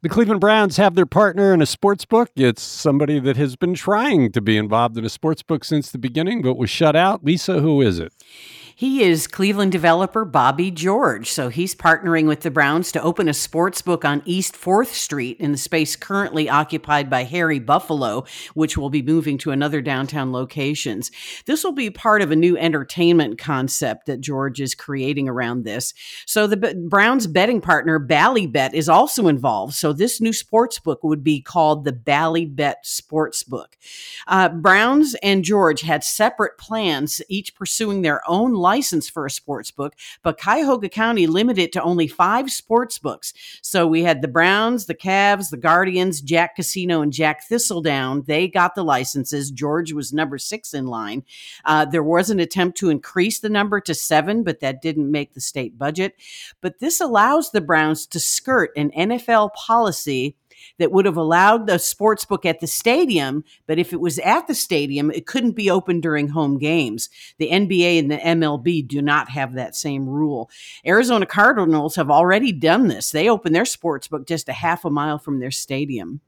The 0.01 0.09
Cleveland 0.09 0.41
Browns 0.41 0.77
have 0.77 0.95
their 0.95 1.07
partner 1.07 1.53
in 1.53 1.61
a 1.61 1.67
sports 1.67 2.05
book. 2.05 2.31
It's 2.37 2.63
somebody 2.63 3.19
that 3.19 3.37
has 3.37 3.57
been 3.57 3.75
trying 3.75 4.31
to 4.31 4.41
be 4.41 4.57
involved 4.57 4.97
in 4.97 5.05
a 5.05 5.09
sports 5.09 5.43
book 5.43 5.65
since 5.65 5.91
the 5.91 5.99
beginning, 5.99 6.41
but 6.41 6.55
was 6.55 6.71
shut 6.71 6.95
out. 6.95 7.25
Lisa, 7.25 7.59
who 7.61 7.83
is 7.83 7.99
it? 7.99 8.13
He 8.79 9.03
is 9.03 9.27
Cleveland 9.27 9.73
developer 9.73 10.25
Bobby 10.25 10.71
George. 10.71 11.29
So 11.33 11.49
he's 11.49 11.75
partnering 11.75 12.29
with 12.29 12.43
the 12.43 12.51
Browns 12.53 12.93
to 12.93 13.03
open 13.03 13.29
a 13.29 13.35
sports 13.35 13.83
book 13.83 14.05
on 14.05 14.23
East 14.25 14.55
4th 14.55 14.93
Street 14.93 15.37
in 15.41 15.51
the 15.51 15.59
space 15.59 15.97
currently 15.97 16.49
occupied 16.49 17.11
by 17.11 17.25
Harry 17.25 17.59
Buffalo, 17.59 18.25
which 18.55 18.79
will 18.79 18.89
be 18.89 19.03
moving 19.03 19.37
to 19.39 19.51
another 19.51 19.81
downtown 19.81 20.31
locations. 20.31 21.11
This 21.45 21.65
will 21.65 21.73
be 21.73 21.91
part 21.91 22.23
of 22.23 22.31
a 22.31 22.37
new 22.37 22.57
entertainment 22.57 23.37
concept 23.37 24.07
that 24.07 24.21
George 24.21 24.61
is 24.61 24.77
creating 24.77 25.29
around 25.29 25.65
this. 25.65 25.93
So 26.25 26.47
the 26.47 26.77
Browns 26.89 27.27
betting 27.27 27.61
partner 27.61 27.99
Ballybet 27.99 28.75
is 28.75 28.89
also 28.89 29.27
involved. 29.27 29.75
So 29.75 29.93
this 29.93 30.21
new 30.21 30.33
sports 30.33 30.79
book 30.79 31.03
would 31.03 31.25
be 31.25 31.41
called 31.41 31.85
the 31.85 31.93
Ballybet 31.93 32.75
Sports 32.85 33.43
Book. 33.43 33.77
Uh, 34.29 34.51
Browns 34.51 35.17
and 35.21 35.43
George 35.43 35.81
had 35.81 36.05
separate 36.05 36.59
plans, 36.59 37.21
each 37.29 37.57
pursuing 37.57 38.03
their 38.03 38.23
own 38.31 38.55
license 38.69 39.09
for 39.09 39.25
a 39.25 39.31
sports 39.31 39.71
book, 39.71 39.95
but 40.23 40.41
Cuyahoga 40.41 40.89
County 40.89 41.27
limited 41.27 41.69
it 41.69 41.73
to 41.73 41.83
only 41.83 42.07
five 42.07 42.51
sports 42.51 42.99
books. 42.99 43.33
So 43.63 43.87
we 43.87 44.03
had 44.03 44.21
the 44.21 44.29
Browns, 44.29 44.87
the 44.87 44.95
Cavs, 44.95 45.51
the 45.51 45.57
Guardians, 45.57 46.21
Jack 46.21 46.57
Casino, 46.57 47.01
and 47.01 47.13
Jack 47.13 47.49
Thistledown. 47.49 48.25
They 48.27 48.47
got 48.49 48.75
the 48.75 48.85
licenses. 48.85 49.51
George 49.51 49.93
was 49.93 50.13
number 50.13 50.39
six 50.39 50.75
in 50.75 50.87
line. 50.87 51.25
Uh, 51.65 51.85
there 51.85 52.03
was 52.03 52.31
an 52.31 52.41
attempt 52.41 52.77
to 52.79 52.91
increase 52.91 53.41
the 53.41 53.49
number 53.49 53.81
to 53.81 53.95
seven, 53.95 54.43
but 54.43 54.61
that 54.61 54.83
didn't 54.83 55.11
make 55.11 55.35
the 55.35 55.41
state 55.41 55.79
budget. 55.79 56.15
But 56.61 56.79
this 56.79 57.01
allows 57.01 57.51
the 57.51 57.61
Browns 57.61 58.07
to 58.09 58.21
skirt 58.21 58.71
an 58.77 58.91
NFL 58.91 59.55
policy 59.55 60.37
that 60.79 60.93
would 60.93 61.05
have 61.05 61.17
allowed 61.17 61.67
the 61.67 61.79
sports 61.79 62.25
book 62.25 62.45
at 62.45 62.61
the 62.61 62.67
stadium, 62.67 63.45
but 63.67 63.79
if 63.79 63.93
it 63.93 64.01
was 64.01 64.19
at 64.21 64.47
the 64.47 64.55
stadium, 64.55 65.11
it 65.11 65.27
couldn't 65.27 65.53
be 65.53 65.71
open 65.71 66.01
during 66.01 66.29
home 66.29 66.59
games. 66.59 67.09
The 67.39 67.51
NBA 67.51 67.99
and 67.99 68.11
the 68.11 68.17
MLB 68.17 68.87
do 68.87 69.03
not 69.03 69.29
have 69.31 69.55
that 69.55 69.77
same 69.77 70.09
rule. 70.09 70.51
Arizona 70.87 71.27
Cardinals 71.27 71.97
have 71.97 72.11
already 72.11 72.53
done 72.53 72.89
this. 72.89 73.11
They 73.11 73.29
open 73.29 73.53
their 73.53 73.65
sports 73.65 74.09
book 74.09 74.27
just 74.27 74.49
a 74.49 74.53
half 74.53 74.85
a 74.85 74.91
mile 74.91 75.19
from 75.19 75.41
their 75.41 75.51
stadium. 75.51 76.21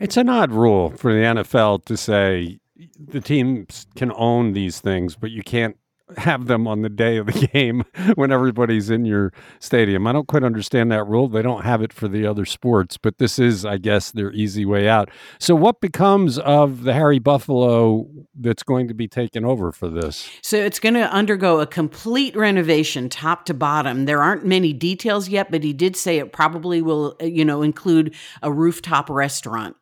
It's 0.00 0.16
an 0.16 0.28
odd 0.28 0.52
rule 0.52 0.90
for 0.90 1.12
the 1.12 1.20
NFL 1.20 1.84
to 1.86 1.96
say 1.96 2.60
the 2.98 3.20
teams 3.20 3.86
can 3.96 4.12
own 4.14 4.52
these 4.52 4.80
things, 4.80 5.16
but 5.16 5.30
you 5.30 5.42
can't 5.42 5.76
have 6.16 6.46
them 6.46 6.66
on 6.66 6.82
the 6.82 6.88
day 6.88 7.16
of 7.16 7.26
the 7.26 7.48
game 7.52 7.84
when 8.14 8.32
everybody's 8.32 8.90
in 8.90 9.04
your 9.04 9.32
stadium. 9.60 10.06
I 10.06 10.12
don't 10.12 10.26
quite 10.26 10.42
understand 10.42 10.90
that 10.92 11.04
rule. 11.04 11.28
They 11.28 11.42
don't 11.42 11.64
have 11.64 11.82
it 11.82 11.92
for 11.92 12.08
the 12.08 12.26
other 12.26 12.44
sports, 12.44 12.96
but 12.96 13.18
this 13.18 13.38
is, 13.38 13.64
I 13.64 13.78
guess, 13.78 14.10
their 14.10 14.32
easy 14.32 14.64
way 14.64 14.88
out. 14.88 15.10
So, 15.38 15.54
what 15.54 15.80
becomes 15.80 16.38
of 16.38 16.84
the 16.84 16.94
Harry 16.94 17.18
Buffalo 17.18 18.08
that's 18.34 18.62
going 18.62 18.88
to 18.88 18.94
be 18.94 19.08
taken 19.08 19.44
over 19.44 19.72
for 19.72 19.88
this? 19.88 20.28
So, 20.42 20.56
it's 20.56 20.80
going 20.80 20.94
to 20.94 21.10
undergo 21.12 21.60
a 21.60 21.66
complete 21.66 22.34
renovation, 22.34 23.08
top 23.08 23.44
to 23.46 23.54
bottom. 23.54 24.06
There 24.06 24.22
aren't 24.22 24.44
many 24.44 24.72
details 24.72 25.28
yet, 25.28 25.50
but 25.50 25.62
he 25.62 25.72
did 25.72 25.96
say 25.96 26.18
it 26.18 26.32
probably 26.32 26.82
will, 26.82 27.16
uh, 27.20 27.26
you 27.26 27.44
know, 27.44 27.62
include 27.62 28.14
a 28.42 28.52
rooftop 28.52 29.10
restaurant. 29.10 29.76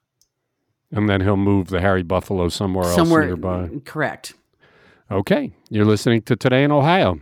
And 0.93 1.09
then 1.09 1.21
he'll 1.21 1.37
move 1.37 1.69
the 1.69 1.81
Harry 1.81 2.05
Buffalo 2.05 2.49
somewhere, 2.49 2.85
somewhere 2.85 3.23
else 3.23 3.29
nearby. 3.29 3.71
Correct. 3.85 4.35
Okay, 5.09 5.53
you're 5.71 5.85
listening 5.85 6.23
to 6.23 6.35
Today 6.35 6.64
in 6.64 6.73
Ohio. 6.73 7.21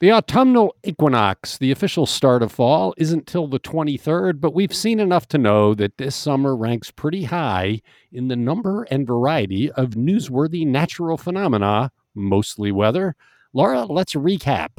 The 0.00 0.12
autumnal 0.12 0.76
equinox, 0.84 1.56
the 1.56 1.70
official 1.70 2.04
start 2.04 2.42
of 2.42 2.52
fall, 2.52 2.92
isn't 2.98 3.26
till 3.26 3.48
the 3.48 3.58
23rd, 3.58 4.38
but 4.38 4.52
we've 4.52 4.74
seen 4.74 5.00
enough 5.00 5.26
to 5.28 5.38
know 5.38 5.72
that 5.72 5.96
this 5.96 6.14
summer 6.14 6.54
ranks 6.54 6.90
pretty 6.90 7.24
high 7.24 7.80
in 8.12 8.28
the 8.28 8.36
number 8.36 8.82
and 8.90 9.06
variety 9.06 9.72
of 9.72 9.92
newsworthy 9.92 10.66
natural 10.66 11.16
phenomena, 11.16 11.90
mostly 12.14 12.70
weather. 12.70 13.16
Laura, 13.54 13.86
let's 13.86 14.12
recap 14.12 14.72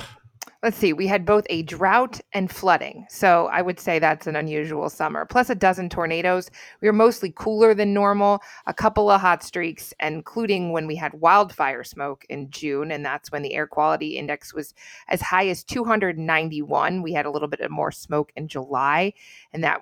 let's 0.63 0.77
see, 0.77 0.93
we 0.93 1.07
had 1.07 1.25
both 1.25 1.45
a 1.49 1.61
drought 1.63 2.19
and 2.33 2.51
flooding. 2.51 3.05
So 3.09 3.47
I 3.51 3.61
would 3.61 3.79
say 3.79 3.99
that's 3.99 4.27
an 4.27 4.35
unusual 4.35 4.89
summer. 4.89 5.25
Plus 5.25 5.49
a 5.49 5.55
dozen 5.55 5.89
tornadoes. 5.89 6.49
We 6.81 6.87
were 6.87 6.93
mostly 6.93 7.31
cooler 7.35 7.73
than 7.73 7.93
normal, 7.93 8.41
a 8.65 8.73
couple 8.73 9.09
of 9.11 9.21
hot 9.21 9.43
streaks, 9.43 9.93
including 9.99 10.71
when 10.71 10.87
we 10.87 10.95
had 10.95 11.13
wildfire 11.13 11.83
smoke 11.83 12.25
in 12.29 12.49
June. 12.49 12.91
And 12.91 13.05
that's 13.05 13.31
when 13.31 13.43
the 13.43 13.53
air 13.53 13.67
quality 13.67 14.17
index 14.17 14.53
was 14.53 14.73
as 15.09 15.21
high 15.21 15.47
as 15.47 15.63
291. 15.63 17.01
We 17.01 17.13
had 17.13 17.25
a 17.25 17.31
little 17.31 17.47
bit 17.47 17.59
of 17.61 17.71
more 17.71 17.91
smoke 17.91 18.31
in 18.35 18.47
July, 18.47 19.13
and 19.53 19.63
that 19.63 19.81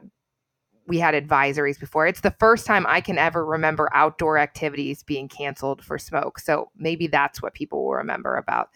we 0.87 0.99
had 0.99 1.15
advisories 1.15 1.79
before. 1.79 2.05
It's 2.05 2.21
the 2.21 2.35
first 2.39 2.65
time 2.65 2.85
I 2.87 3.01
can 3.01 3.17
ever 3.17 3.43
remember 3.43 3.89
outdoor 3.93 4.37
activities 4.37 5.03
being 5.03 5.27
canceled 5.27 5.83
for 5.83 5.97
smoke. 5.97 6.37
So 6.39 6.69
maybe 6.75 7.07
that's 7.07 7.41
what 7.41 7.53
people 7.53 7.83
will 7.83 7.95
remember 7.95 8.35
about 8.35 8.69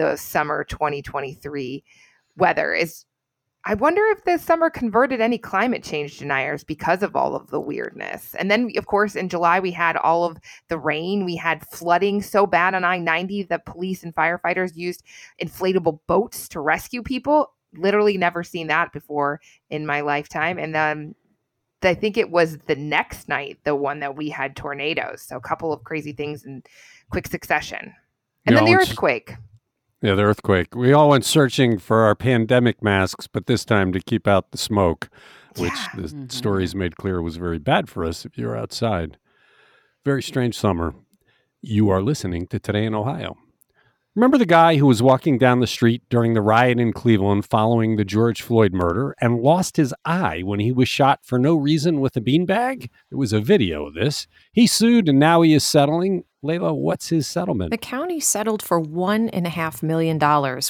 the 0.00 0.16
summer 0.16 0.64
2023 0.64 1.84
weather 2.38 2.72
is 2.72 3.04
I 3.66 3.74
wonder 3.74 4.00
if 4.06 4.24
this 4.24 4.42
summer 4.42 4.70
converted 4.70 5.20
any 5.20 5.36
climate 5.36 5.84
change 5.84 6.18
deniers 6.18 6.64
because 6.64 7.02
of 7.02 7.14
all 7.14 7.36
of 7.36 7.50
the 7.50 7.60
weirdness. 7.60 8.34
And 8.36 8.50
then, 8.50 8.72
of 8.78 8.86
course, 8.86 9.14
in 9.14 9.28
July, 9.28 9.60
we 9.60 9.70
had 9.70 9.98
all 9.98 10.24
of 10.24 10.38
the 10.68 10.78
rain. 10.78 11.26
We 11.26 11.36
had 11.36 11.66
flooding 11.68 12.22
so 12.22 12.46
bad 12.46 12.74
on 12.74 12.84
I 12.84 12.96
90 12.96 13.42
that 13.44 13.66
police 13.66 14.02
and 14.02 14.14
firefighters 14.14 14.74
used 14.74 15.02
inflatable 15.42 15.98
boats 16.06 16.48
to 16.48 16.60
rescue 16.60 17.02
people. 17.02 17.52
Literally 17.74 18.16
never 18.16 18.42
seen 18.42 18.68
that 18.68 18.94
before 18.94 19.42
in 19.68 19.84
my 19.84 20.00
lifetime. 20.00 20.58
And 20.58 20.74
um, 20.74 21.14
then 21.82 21.90
I 21.90 21.94
think 21.94 22.16
it 22.16 22.30
was 22.30 22.56
the 22.56 22.76
next 22.76 23.28
night, 23.28 23.58
the 23.64 23.76
one 23.76 24.00
that 24.00 24.16
we 24.16 24.30
had 24.30 24.56
tornadoes. 24.56 25.20
So 25.20 25.36
a 25.36 25.40
couple 25.40 25.70
of 25.70 25.84
crazy 25.84 26.12
things 26.12 26.46
in 26.46 26.62
quick 27.10 27.26
succession. 27.26 27.94
And 28.46 28.56
then 28.56 28.64
the 28.64 28.74
earthquake. 28.74 29.34
Yeah, 30.02 30.14
the 30.14 30.22
earthquake. 30.22 30.74
We 30.74 30.94
all 30.94 31.10
went 31.10 31.26
searching 31.26 31.78
for 31.78 32.00
our 32.00 32.14
pandemic 32.14 32.82
masks, 32.82 33.26
but 33.26 33.46
this 33.46 33.66
time 33.66 33.92
to 33.92 34.00
keep 34.00 34.26
out 34.26 34.50
the 34.50 34.58
smoke, 34.58 35.10
which 35.58 35.72
yeah. 35.72 35.88
the 35.96 36.02
mm-hmm. 36.08 36.28
stories 36.28 36.74
made 36.74 36.96
clear 36.96 37.20
was 37.20 37.36
very 37.36 37.58
bad 37.58 37.88
for 37.88 38.04
us 38.04 38.24
if 38.24 38.38
you're 38.38 38.56
outside. 38.56 39.18
Very 40.04 40.22
strange 40.22 40.56
summer. 40.56 40.94
You 41.60 41.90
are 41.90 42.00
listening 42.00 42.46
to 42.46 42.58
Today 42.58 42.86
in 42.86 42.94
Ohio. 42.94 43.36
Remember 44.16 44.38
the 44.38 44.46
guy 44.46 44.76
who 44.76 44.86
was 44.86 45.02
walking 45.02 45.38
down 45.38 45.60
the 45.60 45.66
street 45.66 46.02
during 46.08 46.32
the 46.34 46.40
riot 46.40 46.80
in 46.80 46.92
Cleveland 46.92 47.44
following 47.44 47.94
the 47.94 48.04
George 48.04 48.42
Floyd 48.42 48.72
murder 48.72 49.14
and 49.20 49.40
lost 49.40 49.76
his 49.76 49.94
eye 50.04 50.40
when 50.40 50.58
he 50.58 50.72
was 50.72 50.88
shot 50.88 51.20
for 51.22 51.38
no 51.38 51.54
reason 51.54 52.00
with 52.00 52.16
a 52.16 52.20
beanbag? 52.20 52.88
There 53.10 53.18
was 53.18 53.32
a 53.32 53.40
video 53.40 53.86
of 53.86 53.94
this. 53.94 54.26
He 54.52 54.66
sued 54.66 55.08
and 55.08 55.18
now 55.18 55.42
he 55.42 55.52
is 55.52 55.62
settling. 55.62 56.24
Layla, 56.42 56.74
what's 56.74 57.08
his 57.08 57.26
settlement? 57.26 57.70
The 57.70 57.76
county 57.76 58.18
settled 58.18 58.62
for 58.62 58.80
$1.5 58.82 59.82
million 59.82 60.18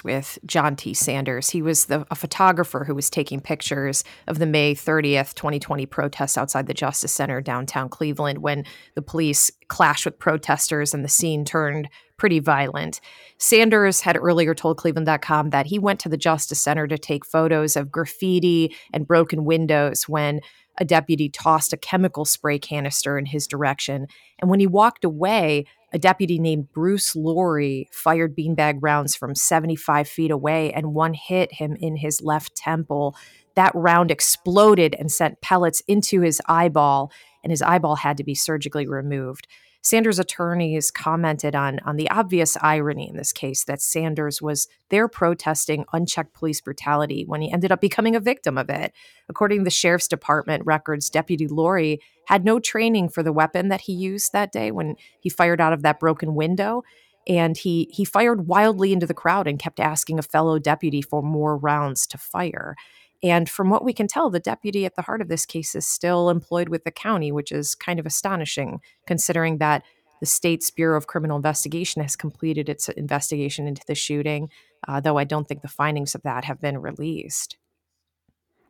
with 0.03 0.39
John 0.45 0.75
T. 0.75 0.95
Sanders. 0.95 1.51
He 1.51 1.63
was 1.63 1.85
the, 1.85 2.05
a 2.11 2.17
photographer 2.17 2.85
who 2.85 2.95
was 2.95 3.09
taking 3.09 3.41
pictures 3.41 4.03
of 4.27 4.41
the 4.41 4.47
May 4.47 4.75
30th, 4.75 5.35
2020 5.35 5.87
protests 5.87 6.37
outside 6.37 6.67
the 6.67 6.75
Justice 6.75 7.13
Center 7.13 7.41
downtown 7.41 7.89
Cleveland 7.89 8.39
when 8.39 8.65
the 8.97 9.03
police 9.03 9.49
clashed 9.69 10.05
with 10.05 10.19
protesters 10.19 10.93
and 10.93 11.05
the 11.05 11.09
scene 11.09 11.45
turned 11.45 11.89
pretty 12.17 12.41
violent. 12.41 13.01
Sanders 13.39 14.01
had 14.01 14.17
earlier 14.17 14.55
told 14.55 14.77
Cleveland.com 14.77 15.51
that 15.51 15.67
he 15.67 15.79
went 15.79 16.01
to 16.01 16.09
the 16.09 16.19
Justice 16.19 16.61
Center 16.61 16.87
to 16.87 16.99
take 16.99 17.25
photos 17.25 17.77
of 17.77 17.91
graffiti 17.91 18.75
and 18.93 19.07
broken 19.07 19.45
windows 19.45 20.09
when 20.09 20.41
a 20.79 20.85
deputy 20.85 21.29
tossed 21.29 21.73
a 21.73 21.77
chemical 21.77 22.25
spray 22.25 22.59
canister 22.59 23.19
in 23.19 23.27
his 23.27 23.47
direction. 23.47 24.07
And 24.39 24.51
when 24.51 24.61
he 24.61 24.67
walked 24.67 25.05
away, 25.05 25.67
a 25.93 25.99
deputy 25.99 26.39
named 26.39 26.73
Bruce 26.73 27.17
Laurie 27.17 27.89
fired 27.93 28.37
beanbag 28.37 28.79
rounds 28.81 29.17
from 29.17 29.35
75 29.35 30.09
feet 30.09 30.31
away, 30.31 30.73
and 30.73 30.95
one 30.95 31.15
hit 31.15 31.53
him 31.53 31.77
in 31.81 31.97
his 31.97 32.23
left 32.23 32.55
temple. 32.57 33.17
That 33.57 33.73
round 33.75 34.11
exploded 34.11 34.95
and 34.99 35.11
sent 35.11 35.41
pellets 35.41 35.83
into 35.89 36.21
his 36.21 36.41
eyeball, 36.47 37.11
and 37.43 37.51
his 37.51 37.63
eyeball 37.63 37.97
had 37.97 38.17
to 38.19 38.25
be 38.25 38.35
surgically 38.35 38.87
removed. 38.87 39.49
Sanders' 39.83 40.19
attorneys 40.19 40.91
commented 40.91 41.55
on, 41.55 41.79
on 41.85 41.97
the 41.97 42.11
obvious 42.11 42.57
irony 42.61 43.09
in 43.09 43.17
this 43.17 43.33
case 43.33 43.65
that 43.65 43.81
Sanders 43.81 44.43
was 44.43 44.69
there 44.91 45.09
protesting 45.09 45.85
unchecked 45.93 46.35
police 46.35 46.61
brutality 46.61 47.25
when 47.27 47.41
he 47.41 47.51
ended 47.51 47.73
up 47.73 47.81
becoming 47.81 48.15
a 48.15 48.21
victim 48.21 48.59
of 48.59 48.69
it. 48.69 48.93
According 49.29 49.61
to 49.61 49.65
the 49.65 49.71
sheriff's 49.71 50.09
department 50.09 50.67
records, 50.67 51.09
Deputy 51.09 51.49
Laurie 51.49 52.01
had 52.27 52.45
no 52.45 52.61
training 52.61 53.09
for 53.09 53.23
the 53.23 53.33
weapon 53.33 53.69
that 53.69 53.83
he 53.83 53.93
used 53.93 54.33
that 54.33 54.53
day 54.53 54.71
when 54.71 54.97
he 55.21 55.31
fired 55.31 55.61
out 55.61 55.73
of 55.73 55.83
that 55.83 55.99
broken 55.99 56.35
window. 56.35 56.83
And 57.27 57.57
he 57.57 57.89
he 57.93 58.05
fired 58.05 58.47
wildly 58.47 58.93
into 58.93 59.07
the 59.07 59.15
crowd 59.15 59.47
and 59.47 59.59
kept 59.59 59.79
asking 59.79 60.19
a 60.19 60.23
fellow 60.23 60.59
deputy 60.59 61.03
for 61.03 61.23
more 61.23 61.57
rounds 61.57 62.07
to 62.09 62.19
fire. 62.19 62.77
And 63.23 63.49
from 63.49 63.69
what 63.69 63.85
we 63.85 63.93
can 63.93 64.09
tell, 64.09 64.31
the 64.31 64.41
deputy 64.41 64.87
at 64.87 64.97
the 64.97 65.03
heart 65.03 65.21
of 65.21 65.29
this 65.29 65.45
case 65.45 65.75
is 65.75 65.87
still 65.87 66.31
employed 66.31 66.69
with 66.69 66.85
the 66.85 66.91
county, 66.91 67.31
which 67.31 67.53
is 67.53 67.75
kind 67.75 68.01
of 68.01 68.07
astonishing 68.07 68.81
considering 69.07 69.59
that 69.59 69.83
the 70.21 70.27
state's 70.27 70.71
Bureau 70.71 70.97
of 70.97 71.07
Criminal 71.07 71.37
Investigation 71.37 72.03
has 72.03 72.17
completed 72.17 72.69
its 72.69 72.89
investigation 72.91 73.67
into 73.67 73.83
the 73.87 73.95
shooting, 73.95 74.51
uh, 74.87 75.01
though 75.01 75.19
I 75.19 75.25
don't 75.25 75.49
think 75.49 75.63
the 75.63 75.69
findings 75.69 76.15
of 76.15 76.23
that 76.23 76.45
have 76.45 76.61
been 76.61 76.79
released. 76.79 77.57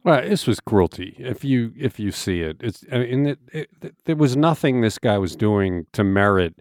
Well, 0.02 0.22
this 0.22 0.46
was 0.46 0.60
cruelty. 0.60 1.14
If 1.18 1.44
you 1.44 1.74
if 1.76 2.00
you 2.00 2.10
see 2.10 2.40
it, 2.40 2.56
it's 2.60 2.84
I 2.90 2.98
mean, 2.98 3.26
it, 3.26 3.38
it, 3.52 3.94
there 4.06 4.16
was 4.16 4.34
nothing 4.36 4.80
this 4.80 4.98
guy 4.98 5.18
was 5.18 5.36
doing 5.36 5.86
to 5.92 6.02
merit 6.02 6.54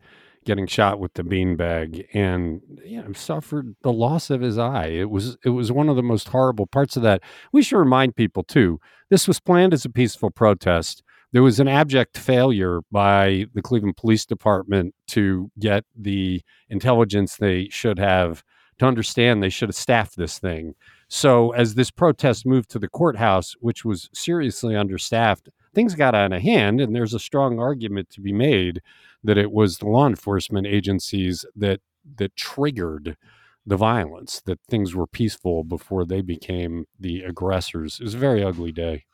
getting 0.49 0.65
shot 0.65 0.99
with 0.99 1.13
the 1.13 1.21
beanbag 1.21 2.07
and 2.11 2.59
you 2.83 2.99
know, 2.99 3.13
suffered 3.13 3.75
the 3.83 3.93
loss 3.93 4.31
of 4.31 4.41
his 4.41 4.57
eye. 4.57 4.87
It 4.87 5.11
was 5.11 5.37
it 5.45 5.49
was 5.49 5.71
one 5.71 5.89
of 5.89 5.95
the 5.95 6.01
most 6.01 6.29
horrible 6.29 6.65
parts 6.65 6.97
of 6.97 7.03
that. 7.03 7.21
We 7.53 7.61
should 7.61 7.77
remind 7.77 8.15
people 8.15 8.41
too. 8.41 8.79
This 9.11 9.27
was 9.27 9.39
planned 9.39 9.75
as 9.75 9.85
a 9.85 9.91
peaceful 9.91 10.31
protest. 10.31 11.03
There 11.33 11.43
was 11.43 11.59
an 11.59 11.67
abject 11.67 12.17
failure 12.17 12.79
by 12.91 13.45
the 13.53 13.61
Cleveland 13.61 13.97
Police 13.97 14.25
Department 14.25 14.95
to 15.09 15.51
get 15.59 15.83
the 15.95 16.41
intelligence 16.67 17.35
they 17.35 17.69
should 17.69 17.99
have 17.99 18.43
to 18.79 18.87
understand 18.87 19.43
they 19.43 19.49
should 19.49 19.69
have 19.69 19.75
staffed 19.75 20.17
this 20.17 20.39
thing. 20.39 20.73
So 21.09 21.51
as 21.51 21.75
this 21.75 21.91
protest 21.91 22.43
moved 22.43 22.71
to 22.71 22.79
the 22.79 22.89
courthouse, 22.89 23.53
which 23.59 23.85
was 23.85 24.09
seriously 24.15 24.75
understaffed, 24.75 25.49
things 25.73 25.95
got 25.95 26.15
out 26.15 26.33
of 26.33 26.41
hand 26.41 26.81
and 26.81 26.95
there's 26.95 27.13
a 27.13 27.19
strong 27.19 27.59
argument 27.59 28.09
to 28.11 28.21
be 28.21 28.33
made 28.33 28.81
that 29.23 29.37
it 29.37 29.51
was 29.51 29.77
the 29.77 29.87
law 29.87 30.07
enforcement 30.07 30.67
agencies 30.67 31.45
that 31.55 31.81
that 32.17 32.35
triggered 32.35 33.17
the 33.65 33.77
violence, 33.77 34.41
that 34.45 34.59
things 34.67 34.95
were 34.95 35.07
peaceful 35.07 35.63
before 35.63 36.05
they 36.05 36.21
became 36.21 36.85
the 36.99 37.21
aggressors. 37.21 37.99
It 37.99 38.03
was 38.03 38.15
a 38.15 38.19
very 38.19 38.43
ugly 38.43 38.71
day. 38.71 39.05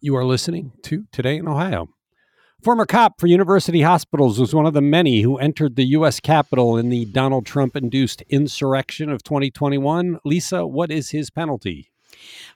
You 0.00 0.16
are 0.16 0.24
listening 0.24 0.72
to 0.82 1.04
Today 1.12 1.36
in 1.36 1.46
Ohio. 1.46 1.88
Former 2.62 2.86
cop 2.86 3.20
for 3.20 3.26
University 3.26 3.82
Hospitals 3.82 4.38
was 4.38 4.54
one 4.54 4.66
of 4.66 4.72
the 4.72 4.80
many 4.80 5.22
who 5.22 5.36
entered 5.36 5.74
the 5.74 5.86
U.S. 5.86 6.20
Capitol 6.20 6.76
in 6.76 6.88
the 6.88 7.04
Donald 7.06 7.44
Trump 7.44 7.76
induced 7.76 8.22
insurrection 8.28 9.10
of 9.10 9.22
2021. 9.24 10.20
Lisa, 10.24 10.66
what 10.66 10.90
is 10.90 11.10
his 11.10 11.28
penalty? 11.28 11.91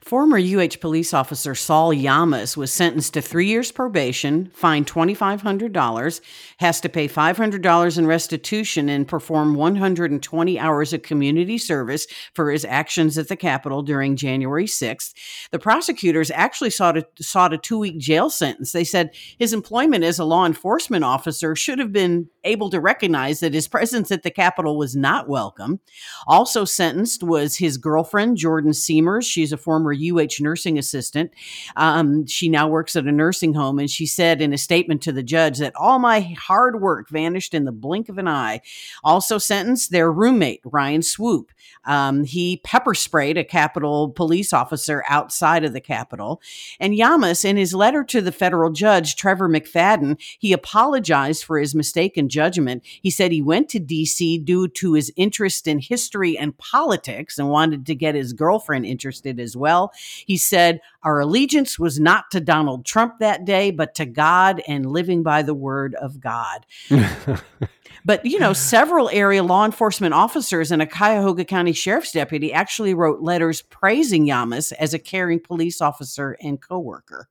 Former 0.01 0.37
UH 0.37 0.79
police 0.79 1.13
officer 1.13 1.53
Saul 1.53 1.93
Yamas 1.93 2.55
was 2.55 2.71
sentenced 2.71 3.13
to 3.13 3.21
three 3.21 3.47
years 3.47 3.71
probation, 3.71 4.51
fined 4.53 4.87
$2,500, 4.87 6.21
has 6.59 6.79
to 6.79 6.87
pay 6.87 7.09
$500 7.09 7.97
in 7.97 8.07
restitution, 8.07 8.87
and 8.87 9.07
perform 9.07 9.55
120 9.55 10.59
hours 10.59 10.93
of 10.93 11.01
community 11.01 11.57
service 11.57 12.07
for 12.33 12.51
his 12.51 12.63
actions 12.63 13.17
at 13.17 13.27
the 13.27 13.35
Capitol 13.35 13.81
during 13.81 14.15
January 14.15 14.65
6th. 14.65 15.13
The 15.51 15.59
prosecutors 15.59 16.31
actually 16.31 16.69
sought 16.69 16.97
a, 16.97 17.05
sought 17.19 17.53
a 17.53 17.57
two 17.57 17.79
week 17.79 17.97
jail 17.97 18.29
sentence. 18.29 18.71
They 18.71 18.85
said 18.85 19.13
his 19.37 19.51
employment 19.51 20.03
as 20.05 20.19
a 20.19 20.25
law 20.25 20.45
enforcement 20.45 21.03
officer 21.03 21.55
should 21.55 21.79
have 21.79 21.91
been 21.91 22.29
able 22.43 22.69
to 22.69 22.79
recognize 22.79 23.41
that 23.41 23.53
his 23.53 23.67
presence 23.67 24.11
at 24.11 24.23
the 24.23 24.31
Capitol 24.31 24.77
was 24.77 24.95
not 24.95 25.27
welcome. 25.27 25.81
Also 26.27 26.63
sentenced 26.63 27.23
was 27.23 27.57
his 27.57 27.77
girlfriend, 27.77 28.37
Jordan 28.37 28.73
Siemers. 28.73 29.25
She's 29.25 29.51
a 29.51 29.56
former 29.57 29.93
UH 29.93 30.39
nursing 30.39 30.77
assistant. 30.77 31.31
Um, 31.75 32.25
she 32.25 32.49
now 32.49 32.67
works 32.67 32.95
at 32.95 33.05
a 33.05 33.11
nursing 33.11 33.53
home, 33.53 33.79
and 33.79 33.89
she 33.89 34.05
said 34.05 34.41
in 34.41 34.53
a 34.53 34.57
statement 34.57 35.01
to 35.03 35.11
the 35.11 35.23
judge 35.23 35.59
that 35.59 35.75
all 35.75 35.99
my 35.99 36.21
hard 36.37 36.81
work 36.81 37.09
vanished 37.09 37.53
in 37.53 37.65
the 37.65 37.71
blink 37.71 38.09
of 38.09 38.17
an 38.17 38.27
eye. 38.27 38.61
Also 39.03 39.37
sentenced 39.37 39.91
their 39.91 40.11
roommate, 40.11 40.61
Ryan 40.63 41.01
Swoope. 41.01 41.49
Um, 41.85 42.25
he 42.25 42.57
pepper 42.63 42.93
sprayed 42.93 43.37
a 43.37 43.43
Capitol 43.43 44.09
police 44.09 44.51
officer 44.51 45.03
outside 45.07 45.63
of 45.63 45.73
the 45.73 45.81
Capitol. 45.81 46.41
And 46.79 46.93
Yamas, 46.93 47.45
in 47.45 47.57
his 47.57 47.73
letter 47.73 48.03
to 48.05 48.21
the 48.21 48.31
federal 48.31 48.71
judge, 48.71 49.15
Trevor 49.15 49.47
McFadden, 49.47 50.19
he 50.37 50.51
apologized 50.53 51.43
for 51.43 51.59
his 51.59 51.73
mistaken 51.73 52.29
judgment. 52.29 52.83
He 52.85 53.09
said 53.09 53.31
he 53.31 53.41
went 53.41 53.69
to 53.69 53.79
D.C. 53.79 54.39
due 54.39 54.67
to 54.67 54.93
his 54.93 55.11
interest 55.15 55.67
in 55.67 55.79
history 55.79 56.37
and 56.37 56.57
politics 56.57 57.37
and 57.37 57.49
wanted 57.49 57.85
to 57.85 57.95
get 57.95 58.15
his 58.15 58.33
girlfriend 58.33 58.85
interested 58.85 59.39
as 59.39 59.46
well. 59.55 59.91
He 60.25 60.37
said, 60.37 60.81
Our 61.03 61.19
allegiance 61.19 61.77
was 61.79 61.99
not 61.99 62.31
to 62.31 62.39
Donald 62.39 62.85
Trump 62.85 63.19
that 63.19 63.45
day, 63.45 63.71
but 63.71 63.95
to 63.95 64.05
God 64.05 64.61
and 64.67 64.85
living 64.91 65.23
by 65.23 65.43
the 65.43 65.53
word 65.53 65.95
of 65.95 66.19
God. 66.19 66.65
but, 68.05 68.25
you 68.25 68.39
know, 68.39 68.53
several 68.53 69.09
area 69.11 69.43
law 69.43 69.65
enforcement 69.65 70.13
officers 70.13 70.71
and 70.71 70.81
a 70.81 70.87
Cuyahoga 70.87 71.45
County 71.45 71.73
Sheriff's 71.73 72.11
deputy 72.11 72.51
actually 72.51 72.93
wrote 72.93 73.21
letters 73.21 73.61
praising 73.61 74.25
Yamas 74.25 74.73
as 74.73 74.93
a 74.93 74.99
caring 74.99 75.39
police 75.39 75.81
officer 75.81 76.37
and 76.41 76.61
coworker. 76.61 77.29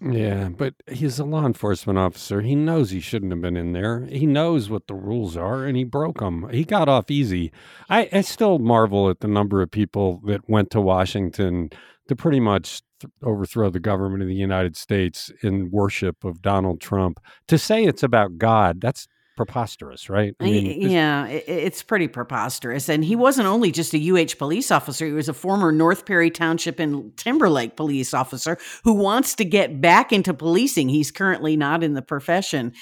Yeah, 0.00 0.50
but 0.50 0.74
he's 0.88 1.18
a 1.18 1.24
law 1.24 1.46
enforcement 1.46 1.98
officer. 1.98 2.42
He 2.42 2.54
knows 2.54 2.90
he 2.90 3.00
shouldn't 3.00 3.32
have 3.32 3.40
been 3.40 3.56
in 3.56 3.72
there. 3.72 4.04
He 4.06 4.26
knows 4.26 4.68
what 4.68 4.86
the 4.88 4.94
rules 4.94 5.36
are, 5.38 5.64
and 5.64 5.76
he 5.76 5.84
broke 5.84 6.18
them. 6.18 6.48
He 6.50 6.64
got 6.64 6.88
off 6.88 7.10
easy. 7.10 7.50
I, 7.88 8.08
I 8.12 8.20
still 8.20 8.58
marvel 8.58 9.08
at 9.08 9.20
the 9.20 9.28
number 9.28 9.62
of 9.62 9.70
people 9.70 10.20
that 10.26 10.48
went 10.48 10.70
to 10.72 10.82
Washington 10.82 11.70
to 12.08 12.16
pretty 12.16 12.40
much 12.40 12.82
th- 13.00 13.10
overthrow 13.22 13.70
the 13.70 13.80
government 13.80 14.22
of 14.22 14.28
the 14.28 14.34
United 14.34 14.76
States 14.76 15.32
in 15.42 15.70
worship 15.70 16.24
of 16.24 16.42
Donald 16.42 16.80
Trump. 16.80 17.18
To 17.48 17.56
say 17.56 17.84
it's 17.84 18.02
about 18.02 18.36
God, 18.36 18.82
that's 18.82 19.08
preposterous, 19.36 20.08
right? 20.08 20.34
I 20.40 20.44
mean, 20.44 20.90
yeah, 20.90 21.26
it's 21.26 21.82
pretty 21.82 22.08
preposterous. 22.08 22.88
And 22.88 23.04
he 23.04 23.14
wasn't 23.14 23.46
only 23.46 23.70
just 23.70 23.94
a 23.94 24.10
UH 24.10 24.36
police 24.38 24.70
officer, 24.70 25.06
he 25.06 25.12
was 25.12 25.28
a 25.28 25.34
former 25.34 25.70
North 25.70 26.06
Perry 26.06 26.30
Township 26.30 26.78
and 26.78 27.16
Timberlake 27.16 27.76
police 27.76 28.14
officer 28.14 28.58
who 28.84 28.94
wants 28.94 29.34
to 29.36 29.44
get 29.44 29.80
back 29.80 30.12
into 30.12 30.34
policing. 30.34 30.88
He's 30.88 31.10
currently 31.10 31.56
not 31.56 31.84
in 31.84 31.94
the 31.94 32.02
profession. 32.02 32.72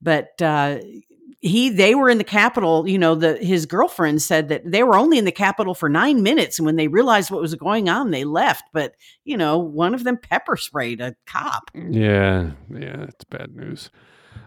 But 0.00 0.40
uh, 0.40 0.78
he 1.40 1.70
they 1.70 1.94
were 1.94 2.10
in 2.10 2.18
the 2.18 2.24
Capitol. 2.24 2.88
You 2.88 2.98
know, 2.98 3.14
the 3.14 3.36
his 3.36 3.66
girlfriend 3.66 4.22
said 4.22 4.48
that 4.48 4.70
they 4.70 4.82
were 4.82 4.96
only 4.96 5.18
in 5.18 5.24
the 5.24 5.32
Capitol 5.32 5.74
for 5.74 5.88
nine 5.88 6.22
minutes, 6.22 6.58
and 6.58 6.66
when 6.66 6.76
they 6.76 6.88
realized 6.88 7.30
what 7.30 7.40
was 7.40 7.54
going 7.54 7.88
on, 7.88 8.10
they 8.10 8.24
left. 8.24 8.64
But 8.72 8.94
you 9.24 9.36
know, 9.36 9.58
one 9.58 9.94
of 9.94 10.04
them 10.04 10.16
pepper 10.16 10.56
sprayed 10.56 11.00
a 11.00 11.14
cop. 11.26 11.70
Yeah, 11.74 12.52
yeah, 12.70 13.04
it's 13.08 13.24
bad 13.24 13.54
news. 13.54 13.90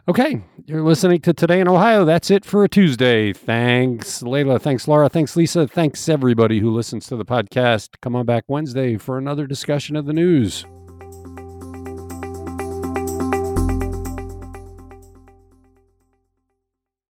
Okay, 0.08 0.42
you're 0.66 0.82
listening 0.82 1.22
to 1.22 1.32
Today 1.32 1.60
in 1.60 1.68
Ohio. 1.68 2.06
That's 2.06 2.32
it 2.32 2.44
for 2.44 2.64
a 2.64 2.70
Tuesday. 2.70 3.34
Thanks, 3.34 4.24
Layla. 4.24 4.60
Thanks, 4.60 4.88
Laura. 4.88 5.08
Thanks, 5.10 5.36
Lisa. 5.36 5.68
Thanks, 5.68 6.10
everybody 6.10 6.60
who 6.60 6.72
listens 6.72 7.06
to 7.08 7.16
the 7.16 7.24
podcast. 7.24 7.90
Come 8.02 8.16
on 8.16 8.26
back 8.26 8.46
Wednesday 8.48 8.98
for 8.98 9.20
another 9.20 9.46
discussion 9.46 9.96
of 9.96 10.08
the 10.08 10.14
news. 10.14 10.66